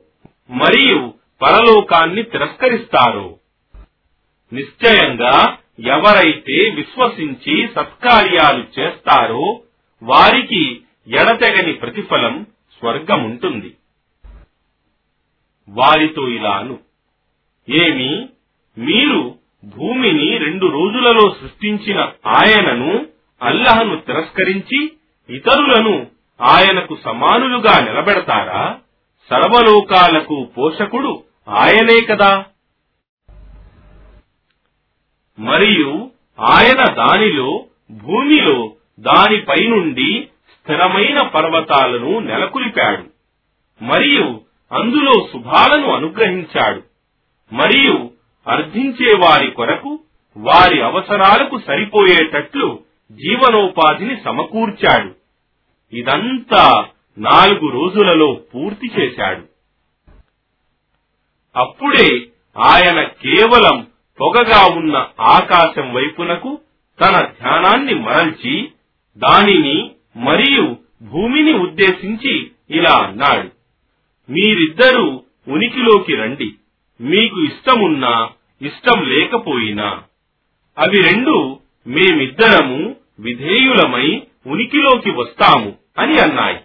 [0.49, 3.39] మరియు పరలోకాన్ని తిరస్కరిస్తారో
[4.53, 9.61] నిశ్చయంగా ఎవరైతే విశ్వసించి సత్కార్యాలు చేస్తారో
[10.03, 12.47] వారికి ఎడతెగని ప్రతిఫలం
[12.79, 13.77] స్వర్గముంటుంది.
[15.69, 16.79] వారితో ఇలాను
[17.69, 18.29] ఏమి
[18.77, 19.35] మీరు
[19.65, 23.05] భూమిని రెండు రోజులలో సృష్టించిన ఆయనను
[23.41, 24.91] అల్లహను తిరస్కరించి
[25.29, 26.07] ఇతరులను
[26.41, 28.79] ఆయనకు సమానులుగా నిలబెడతారా?
[29.29, 32.45] సర్వలోకాలకు పోషకుడు ఆయనే కదా.
[35.39, 40.29] మరియు ఆయన దానిలో భూమిలో దానిపై నుండి
[40.65, 43.03] స్థిరమైన పర్వతాలను నెలకొల్పాడు.
[43.83, 44.41] మరియు
[44.71, 46.81] అందులో శుభాలను అనుగ్రహించాడు.
[47.53, 48.11] మరియు
[48.47, 49.99] అర్థించే వారి కొరకు
[50.37, 52.79] వారి అవసరాలకు సరిపోయేటట్లు
[53.11, 55.15] జీవనోపాధిని సమకూర్చాడు.
[55.95, 56.85] ఇదంతా
[57.17, 59.43] నాలుగు రోజులలో పూర్తి చేశాడు.
[61.55, 63.87] అప్పుడే ఆయన కేవలం
[64.21, 66.61] పొగగా ఉన్న ఆకాశం వైపునకు
[67.01, 68.71] తన ధ్యానాన్ని మరల్చి
[69.17, 73.49] దానిని మరియు భూమిని ఉద్దేశించి ఇలా అన్నాడు.
[74.31, 76.53] మీరిద్దరూ ఉనికిలోకి రండి.
[77.01, 78.29] మీకు ఇష్టమున్నా
[78.61, 80.03] ఇష్టం లేకపోయినా.
[80.77, 86.57] అవి రెండు మేమిద్దరము విధేయులమై ఉనికిలోకి వస్తాము అని అన్నాయి.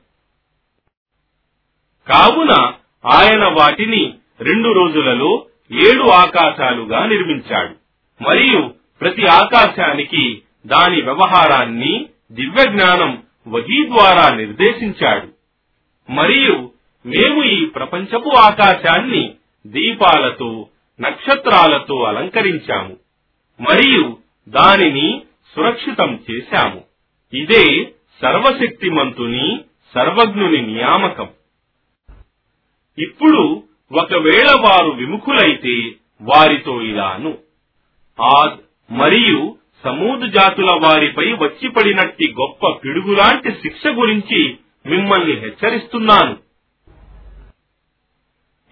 [2.08, 2.72] కావున
[3.06, 7.74] ఆయన వాటిని రెండు రోజులలో ఏడు ఆకాశాలుగా నిర్మించాడు.
[8.22, 15.28] మరియు ప్రతి ఆకాశానికి దాని వ్యవహారాన్ని దివ్య జ్ఞానం వహీ ద్వారా నిర్దేశించాడు.
[16.12, 16.70] మరియు
[17.06, 19.34] మేము ఈ ప్రపంచపు ఆకాశాన్ని
[19.66, 20.68] దీపాలతో
[21.00, 22.96] నక్షత్రాలతో అలంకరించాము.
[23.60, 24.18] మరియు
[24.48, 25.22] దానిని
[25.56, 26.84] సురక్షితం చేశాము.
[27.34, 29.60] ఇదే సర్వశక్తిమంతుని
[29.94, 31.28] సర్వజ్ఞుని నియామకం.
[32.98, 33.62] ఇప్పుడు
[33.92, 37.38] ఒకవేళ వారు విముఖులైతే వారితో ఇలాను.
[38.22, 38.58] ఆద్
[38.92, 46.36] మరియు సమూదు జాతుల వారిపై వచ్చి పడినట్టి గొప్ప పిడుగులాంటి శిక్ష గురించి మిమ్మల్ని హెచ్చరిస్తున్నాను.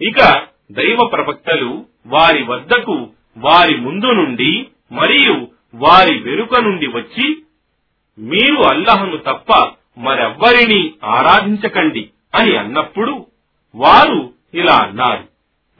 [0.01, 3.07] ఇక దైవ ప్రవక్తలు వారి వద్దకు
[3.37, 7.43] వారి ముందు నుండి మరియు వారి వెనుక నుండి వచ్చి
[8.19, 13.27] మీరు అల్లహను తప్ప మరెవ్వరిని ఆరాధించకండి అని అన్నప్పుడు
[13.75, 15.23] వారు ఇలా అన్నారు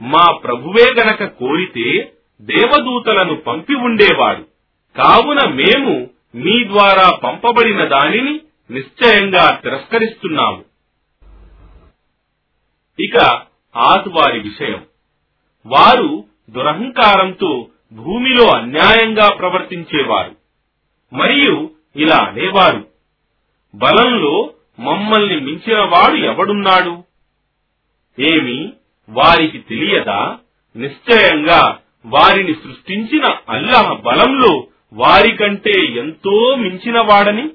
[0.02, 4.49] మా ప్రభువే గనక కోరితే దేవదూతలను పంపి ఉండేవాడు.
[4.98, 8.40] కావున మేము మీ ద్వారా పంపబడిన దానిని
[8.72, 10.66] నిశ్చయంగా తిరస్కరిస్తున్నాము.
[13.00, 13.42] ఇక
[13.78, 14.86] ఆతువారి విషయం.
[15.66, 20.36] వారు దురహంకారంతో భూమిలో అన్యాయంగా ప్రవర్తించేవారు.
[21.16, 22.88] మరియు ఇలా అనేవారు.
[23.76, 27.04] బలంలో మమ్మల్ని మించినవాడు ఎవడున్నాడు?
[28.20, 28.74] ఏమి
[29.10, 30.38] వారికి తెలియదా?
[30.76, 37.50] నిశ్చయంగా వారిని సృష్టించిన అల్లాహ్ బలంలో వారికంటే ఎంతో మించిన వాడని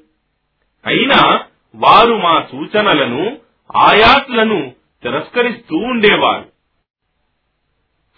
[0.87, 1.41] అయినా
[1.75, 3.37] వారు మా సూచనలను
[3.77, 4.73] ఆయాత్లను
[5.03, 6.49] తిరస్కరిస్తూ ఉండేవారు.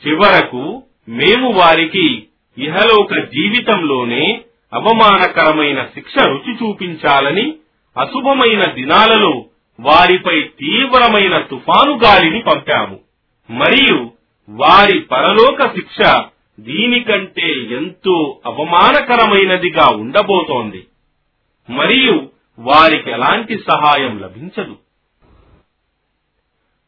[0.08, 2.26] చివరకు మేము వారికి
[2.58, 4.44] ఇహలోక జీవితంలోనే
[4.74, 7.56] అవమానకరమైన శిక్ష రుచి చూపించాలని
[7.96, 9.44] అశుభమైన దినాలలో
[9.80, 13.00] వారిపై తీవ్రమైన తుఫాను గాలిని పంపాము.
[13.50, 14.10] మరియు
[14.48, 15.96] వారి పరలోక శిక్ష
[16.60, 20.86] దీనికంటే ఎంతో అవమానకరమైనదిగా ఉండబోతోంది.
[21.70, 24.76] మరియు వారికి ఎలాంటి సహాయం లభించదు.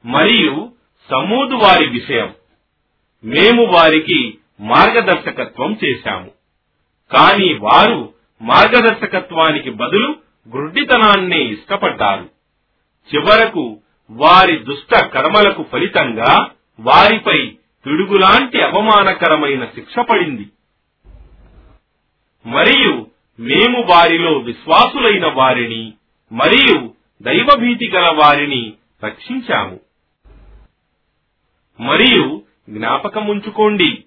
[0.07, 0.73] మరియు
[1.11, 2.35] సమూదు వారి విషయం.
[3.25, 6.31] మేము వారికి మార్గదర్శకత్వం చేశాము.
[7.13, 10.17] కాని వారు మార్గదర్శకత్వానికి బదులు
[10.57, 12.31] గుడ్డితనాన్నే ఇష్టపడ్డారు.
[13.15, 16.51] చివరకు వారి దుష్ట కర్మలకు ఫలితంగా
[16.81, 20.51] వారిపై పిడుగులాంటి అవమానకరమైన శిక్ష పడింది.
[22.47, 23.07] మరియు
[23.41, 25.93] మేము వారిలో విశ్వాసులైన వారిని
[26.33, 28.73] మరియు దైవభీతి గల వారిని
[29.05, 29.81] రక్షించాము.
[31.81, 34.05] మరియు జ్ఞాపకముంచుకోండి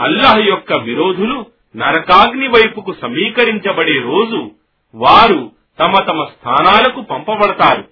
[0.00, 1.46] అల్లాహ్ యొక్క విరోధులు
[1.76, 4.50] నరకాగ్ని వైపుకు సమీకరించబడే రోజు
[4.94, 7.88] వారు తమ తమ స్థానాలకు పంపబడతారు.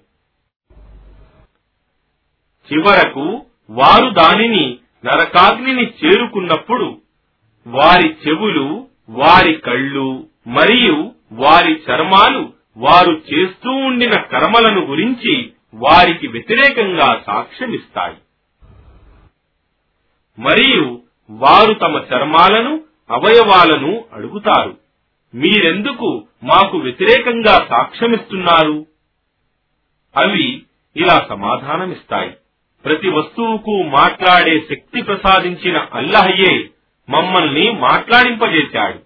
[2.73, 7.01] చివరకు వారు దానిని నరకాగ్నిని చేరుకున్నప్పుడు
[7.67, 18.17] వారి చెవులు వారి కళ్ళు మరియు వారి చర్మాలు వారు చేస్తూ ఉండిన కర్మలను గురించి వారికి వ్యతిరేకంగా సాక్ష్యమిస్తాయి.
[20.39, 24.77] మరియు వారు తమ చర్మాలను అవయవాలను అడుగుతారు.
[25.35, 28.85] మీరెందుకు మాకు వ్యతిరేకంగా సాక్ష్యమిస్తున్నారు?
[30.17, 30.63] అవి
[30.95, 32.33] ఇలా సమాధానమిస్తాయి.
[32.85, 36.69] ప్రతి వస్తువుకు మాట్లాడే శక్తి ప్రసాదించిన అల్లహయే
[37.09, 38.99] మమ్మల్ని మాట్లాడింపజేశాడు.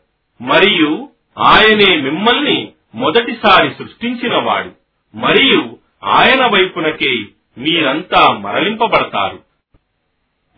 [0.43, 4.71] మరియు ఆయనే మిమ్మల్ని మొదటిసారి సృష్టించినవాడు.
[5.15, 7.13] మరియు ఆయన వైపునకే
[7.57, 9.39] మీరంతా మరలింపబడతారు.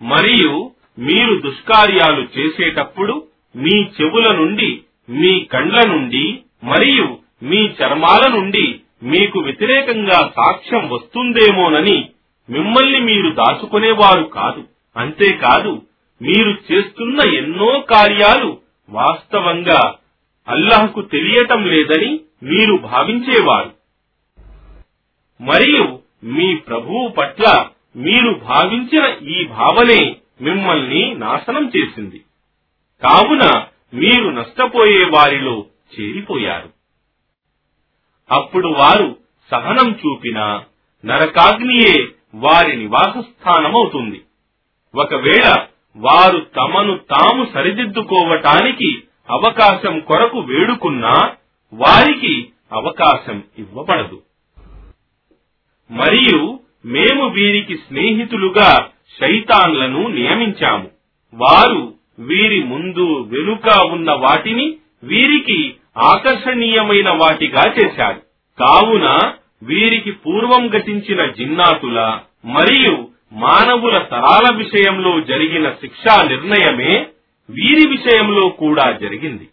[0.01, 9.39] మరియు మీరు దుష్కార్యాలు చేసేటప్పుడు మీ చెవుల నుండి మీ కండ్ల నుండి మరియు మీ చర్మాల నుండి మీకు
[9.39, 12.09] వ్యతిరేకంగా సాక్ష్యం వస్తుందేమోనని
[12.49, 14.63] మిమ్మల్ని మీరు దాచుకునేవారు కాదు.
[14.97, 15.81] అంతేకాదు
[16.21, 18.57] మీరు చేస్తున్న ఎన్నో కార్యాలు
[18.89, 19.95] వాస్తవంగా
[20.47, 23.73] అల్లహకు తెలియటం లేదని మీరు భావించేవారు.
[25.41, 32.21] మరియు మీ ప్రభువు పట్ల మీరు భావించిన ఈ భావనే మిమ్మల్ని నాశనం చేసింది.
[33.03, 35.65] కావున మీరు నష్టపోయే వారిలో
[35.99, 36.69] చేరిపోయారు.
[38.31, 39.17] అప్పుడు వారు
[39.51, 40.63] సహనం చూపినా
[41.05, 44.21] నరకాగ్నియే వారి నివాసస్థానమవుతుంది.
[44.95, 45.65] ఒకవేళ
[45.95, 51.31] వారు తమను తాము సరిదిద్దుకోవటానికి అవకాశం కొరకు వేడుకున్నా
[51.73, 54.21] వారికి అవకాశం ఇవ్వబడదు.
[55.91, 60.91] మరియు మేము వీరికి స్నేహితులుగా శైతాన్లను నియమించాము.
[61.33, 68.21] వారు వీరి ముందు వెనుక ఉన్న వాటిని వీరికి ఆకర్షణీయమైన వాటిగా చేశారు.
[68.59, 69.33] కావున
[69.63, 77.07] వీరికి పూర్వం గతించిన జిన్నాతుల మరియు మానవుల తరాల విషయంలో జరిగిన శిక్షా నిర్ణయమే
[77.49, 79.49] వీరి విషయంలో కూడా జరిగింది.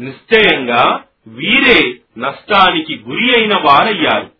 [0.00, 4.30] నిశ్చయంగా వీరే నష్టానికి గురి అయిన వారయ్యారు.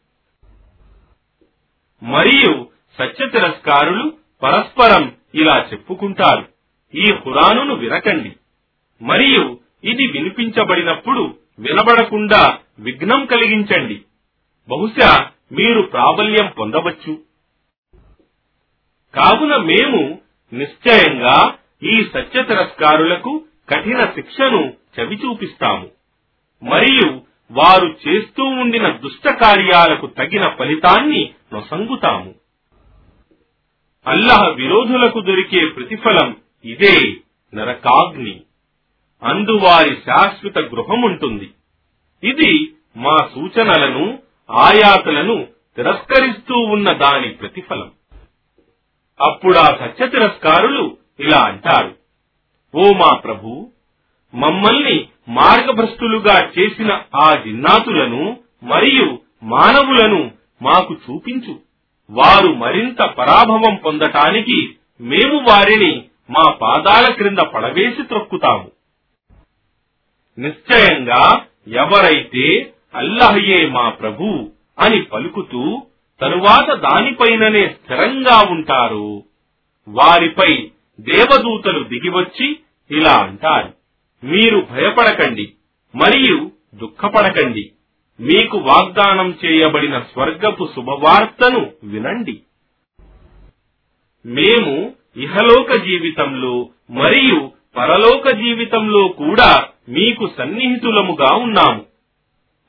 [2.02, 2.66] మరియు
[2.98, 4.12] సత్య తిరస్కారులు
[4.42, 6.48] పరస్పరం ఇలా చెప్పుకుంటారు.
[6.94, 8.32] ఈ ఖురానును వినకండి.
[9.02, 14.00] మరియు ఇది వినిపించబడినప్పుడు వినబడకుండా విఘ్నం కలిగించండి.
[14.68, 17.18] బహుశా మీరు ప్రాబల్యం పొందవచ్చు.
[19.14, 20.18] కావున మేము
[20.52, 25.88] నిశ్చయంగా ఈ సత్య తిరస్కారులకు కఠిన శిక్షను చవిచూపిస్తాము
[26.62, 32.34] మరియు వారు చేస్తూ ఉండిన దుష్ట కార్యాలకు తగిన ఫలితాన్ని నొసంగుతాము.
[34.06, 37.16] అల్లహ విరోధులకు దొరికే ప్రతిఫలం ఇదే
[37.54, 38.42] నరకాగ్ని.
[39.22, 41.50] అందువారి శాశ్వత గృహముంటుంది.
[42.24, 47.90] ఇది మా సూచనలను ఆయాతలను తిరస్కరిస్తూ ఉన్న దాని ప్రతిఫలం.
[49.20, 51.96] అప్పుడా సత్య తిరస్కారులు ఇలా అంటారు.
[52.74, 53.70] ఓ మా ప్రభు
[54.34, 60.30] మమ్మల్ని మార్గభ్రష్టులుగా చేసిన ఆ జిన్నాతులను మరియు మానవులను
[60.62, 61.60] మాకు చూపించు.
[62.10, 68.70] వారు మరింత పరాభవం పొందటానికి మేము వారిని మా పాదాల క్రింద పడవేసి త్రొక్కుతాము.
[70.38, 75.82] నిశ్చయంగా ఎవరైతే అల్లహయే మా ప్రభు అని పలుకుతూ
[76.20, 79.24] తరువాత దానిపైననే స్థిరంగా ఉంటారు.
[79.88, 80.70] వారిపై
[81.00, 82.58] దేవదూతలు దిగివచ్చి
[82.90, 83.72] ఇలా అంటారు.
[84.26, 85.52] మీరు భయపడకండి
[85.96, 87.70] మరియు దుఃఖపడకండి.
[88.20, 92.40] మీకు వాగ్దానం చేయబడిన స్వర్గపు శుభవార్తను వినండి.
[94.26, 101.85] మేము ఇహలోక జీవితంలో మరియు పరలోక జీవితంలో కూడా మీకు సన్నిహితులముగా ఉన్నాము.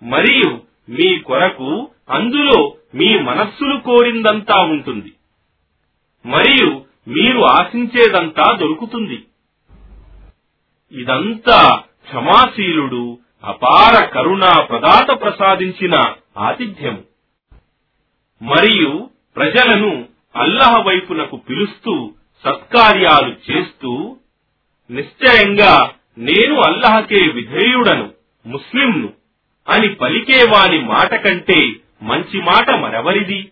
[0.03, 5.13] మరియు మీ కొరకు అందులో మీ మనస్సులు కోరిందంతా ఉంటుంది.
[6.25, 9.23] మరియు మీరు ఆశించేదంతా దొరుకుతుంది.
[10.91, 17.03] ఇదంతా క్షమాశీలుడు అపార కరుణా ప్రదాత ప్రసాదించిన ఆతిథ్యము.
[18.41, 22.13] మరియు ప్రజలను అల్లహ వైపునకు పిలుస్తూ
[22.45, 24.17] సత్కార్యాలు చేస్తూ
[24.91, 28.11] నిశ్చయంగా నేను అల్లహకే విధేయుడను
[28.45, 29.09] ముస్లింను
[29.69, 33.51] అని పలికేవాని మాట కంటే మంచి మాట మరెవరిది?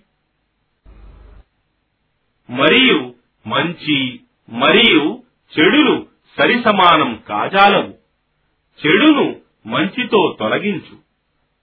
[2.50, 3.14] మరియు
[3.48, 5.24] మంచి మరియు
[5.60, 6.08] చెడులు
[6.38, 7.94] సరిసమానం కాజాలవు.
[8.86, 9.36] చెడును
[9.66, 10.96] మంచితో తొలగించు.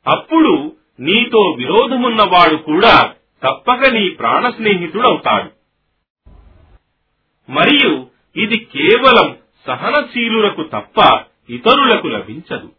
[0.07, 3.15] అప్పుడు నీతో విరోధమున్నవాడు కూడా
[3.49, 5.51] తప్పక నీ ప్రాణ స్నేహితుడవుతాడు
[7.51, 9.37] మరియు ఇది కేవలం
[9.67, 12.73] సహనశీలులకు తప్ప ఇతరులకు లభించదు.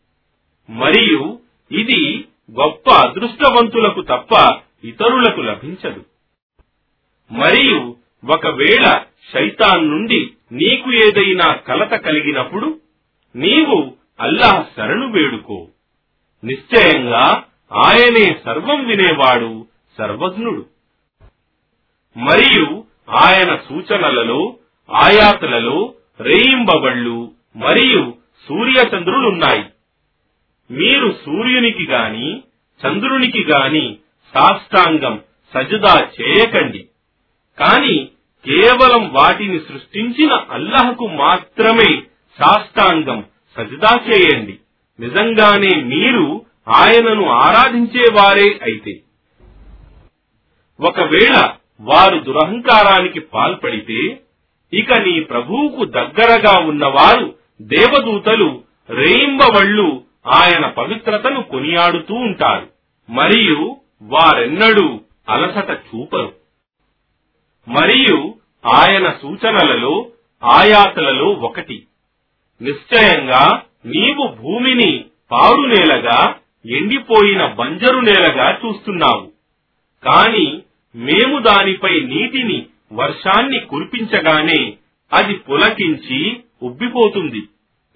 [0.70, 1.40] మరియు
[1.74, 6.06] ఇది గొప్ప అదృష్టవంతులకు తప్ప ఇతరులకు లభించదు.
[7.32, 7.96] మరియు
[8.32, 9.04] ఒకవేళ
[9.34, 12.80] శైతాన్ నుండి నీకు ఏదైనా కలత కలిగినప్పుడు
[13.36, 15.68] నీవు అల్లాహ్ శరణు వేడుకో.
[16.44, 17.44] నిశ్చయంగా
[17.74, 19.68] ఆయనే సర్వం వినేవాడు
[19.98, 20.66] సర్వజ్ఞుడు.
[22.18, 24.56] మరియు ఆయన సూచనలలో
[24.92, 28.14] ఆయాతులలో రేయింబబళ్ళు మరియు
[28.48, 29.66] సూర్యచంద్రులున్నాయి.
[30.74, 32.44] మీరు సూర్యునికి గాని
[32.82, 33.98] చంద్రునికి గాని
[34.34, 35.22] సాష్టాంగం
[35.54, 36.88] సజదా చేయకండి.
[37.60, 38.10] కాని
[38.46, 42.02] కేవలం వాటిని సృష్టించిన అల్లహకు మాత్రమే
[42.40, 43.26] సాష్టాంగం
[43.58, 44.58] సజదా చేయండి.
[45.00, 49.02] నిజంగానే మీరు ఆయనను ఆరాధించేవారే అయితే.
[50.80, 51.50] ఒకవేళ
[51.82, 54.22] వారు దురహంకారానికి పాల్పడితే
[54.74, 62.70] ఇక నీ ప్రభువుకు దగ్గరగా ఉన్నవారు దేవదూతలు రేయింబవళ్ళు ఆయన పవిత్రతను కొనియాడుతూ ఉంటారు.
[63.10, 65.00] మరియు వారెన్నడూ
[65.30, 66.36] అలసట చూపరు.
[67.68, 70.08] మరియు ఆయన సూచనలలో
[70.44, 71.84] ఆయాతలలో ఒకటి.
[72.62, 79.32] నిశ్చయంగా నీవు భూమిని పాడు నేలగా ఎండిపోయిన బంజరు నేలగా చూస్తున్నావు.
[80.04, 80.62] కాని
[80.96, 84.74] మేము దానిపై నీటిని వర్షాన్ని కురిపించగానే
[85.14, 87.42] అది పులకించి ఉబ్బిపోతుంది.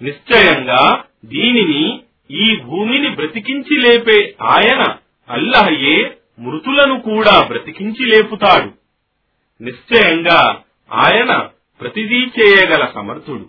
[0.01, 4.95] నిశ్చయంగా దీనిని ఈ భూమిని బ్రతికించి లేపే ఆయన
[5.29, 8.71] అల్లహయే మృతులను కూడా బ్రతికించి లేపుతాడు.
[9.63, 10.61] నిశ్చయంగా
[10.91, 11.49] ఆయన
[11.81, 13.45] ప్రతిదీ చేయగల సమర్థుడు.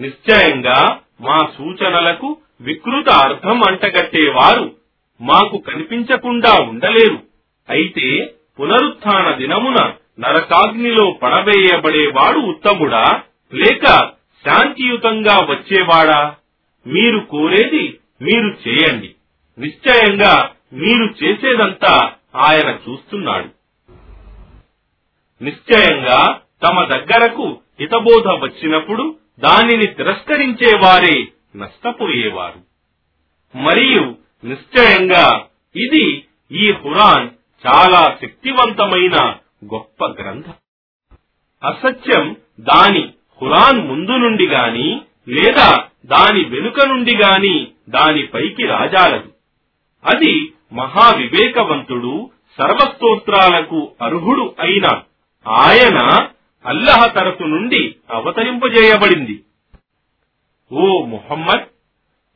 [0.00, 4.76] నిశ్చయంగా మా సూచనలకు వికృత అర్థం అంటగట్టేవారు
[5.20, 7.18] మాకు కనిపించకుండా ఉండలేరు.
[7.70, 13.22] అయితే పునరుత్థాన దినమున నరకాగ్నిలో పడవేయబడేవాడు ఉత్తముడా
[13.54, 13.86] లేక
[14.46, 16.34] శాంతియుతంగా వచ్చేవాడా?
[16.86, 19.14] మీరు కోరేది మీరు చేయండి.
[19.58, 23.48] నిశ్చయంగా మీరు చేసేదంతా ఆయన చూస్తున్నాడు.
[25.44, 32.60] నిశ్చయంగా తమ దగ్గరకు హితబోధ వచ్చినప్పుడు దానిని తిరస్కరించేవారే నష్టపోయేవారు.
[33.58, 37.30] మరియు నిశ్చయంగా ఇది ఈ హురాన్
[37.66, 40.54] చాలా శక్తివంతమైన గొప్ప గ్రంథం.
[41.64, 43.12] అసత్యం దాని
[43.42, 49.32] హురాన్ ముందు నుండి గాని లేదా దాని వెనుక నుండి గాని దానిపైకి రాజాలదు.
[50.04, 54.86] అది మహావివేకవంతుడు సర్వస్తోత్రాలకు అర్హుడు అయిన
[55.48, 56.28] ఆయన
[56.66, 59.40] అల్లహ తరఫు నుండి అవతరింపజేయబడింది.
[60.72, 61.64] ఓ ముహమ్మద్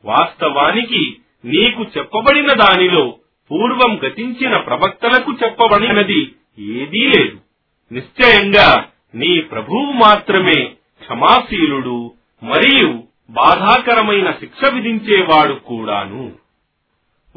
[0.05, 3.17] వాస్తవానికి నీకు చెప్పబడిన దానిలో
[3.51, 7.37] పూర్వం గతించిన ప్రవక్తలకు చెప్పబడినది ఏదీ లేదు.
[7.91, 10.65] నిశ్చయంగా నీ ప్రభువు మాత్రమే
[10.99, 12.13] క్షమాశీలుడు
[12.43, 16.33] మరియు బాధాకరమైన శిక్ష విధించేవాడు కూడాను.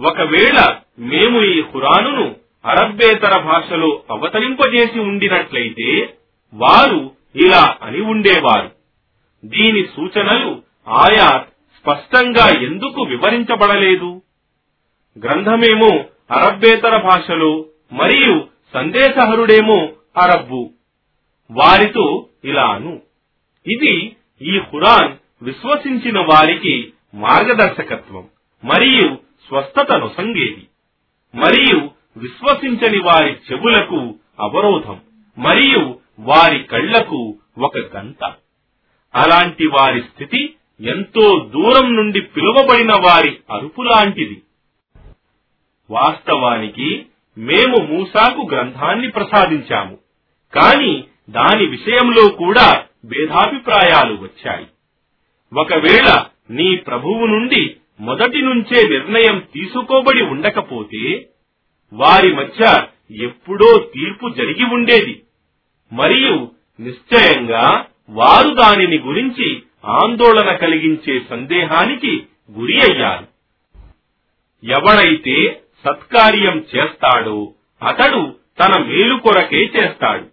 [0.01, 6.15] ఒకవేళ మేము ఈ ఖురానును అరబ్బేతర భాషలో అవతరింపజేసి ఉండినట్లయితే
[6.55, 8.71] వారు ఇలా అని ఉండేవారు.
[9.45, 11.45] దీని సూచనలు ఆయా
[11.81, 14.23] స్పష్టంగా ఎందుకు వివరించబడలేదు?
[15.19, 20.71] గ్రంథమేమో అరబ్బేతర భాషలో మరియు సందేశహరుడేమో అరబ్బు.
[21.51, 23.03] వారితో ఇలాను.
[23.67, 28.29] ఇది ఈ ఖురాన్ విశ్వసించిన వారికి మార్గదర్శకత్వం
[28.65, 29.19] మరియు
[29.49, 30.67] స్వస్థతను సంగేది.
[31.35, 35.01] మరియు విశ్వసించని వారి చెవులకు అవరోధం
[35.39, 38.25] మరియు వారి కళ్ళకు ఒక గంట.
[39.15, 44.43] అలాంటి వారి స్థితి ఎంతో దూరం నుండి పిలువబడిన వారి అరుపు లాంటిది.
[45.91, 47.07] వాస్తవానికి
[47.39, 49.99] మేము మూసాకు గ్రంథాన్ని ప్రసాదించాము
[50.55, 54.67] కాని దాని విషయంలో కూడా భేదాభిప్రాయాలు వచ్చాయి.
[55.57, 61.29] ఒకవేళ నీ ప్రభువు నుండి మొదటి నుంచే నిర్ణయం తీసుకోబడి ఉండకపోతే
[61.93, 62.87] వారి మధ్య
[63.25, 65.23] ఎప్పుడో తీర్పు జరిగి ఉండేది.
[65.93, 66.51] మరియు
[66.81, 72.23] నిశ్చయంగా వారు దానిని గురించి ఆందోళన కలిగించే సందేహానికి
[72.59, 73.27] గురి అయ్యారు.
[74.65, 80.27] ఎవడైతే సత్కార్యం చేస్తాడో అతడు తన మేలు కొరకే చేస్తాడు.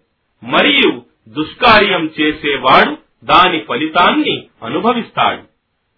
[0.44, 5.42] మరియు దుష్కార్యం చేసేవాడు దాని ఫలితాన్ని అనుభవిస్తాడు.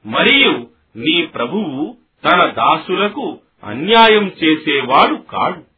[0.09, 0.67] మరియు
[0.97, 5.72] నీ ప్రభువు తన దాసులకు అన్యాయం చేసేవాడు కాడు.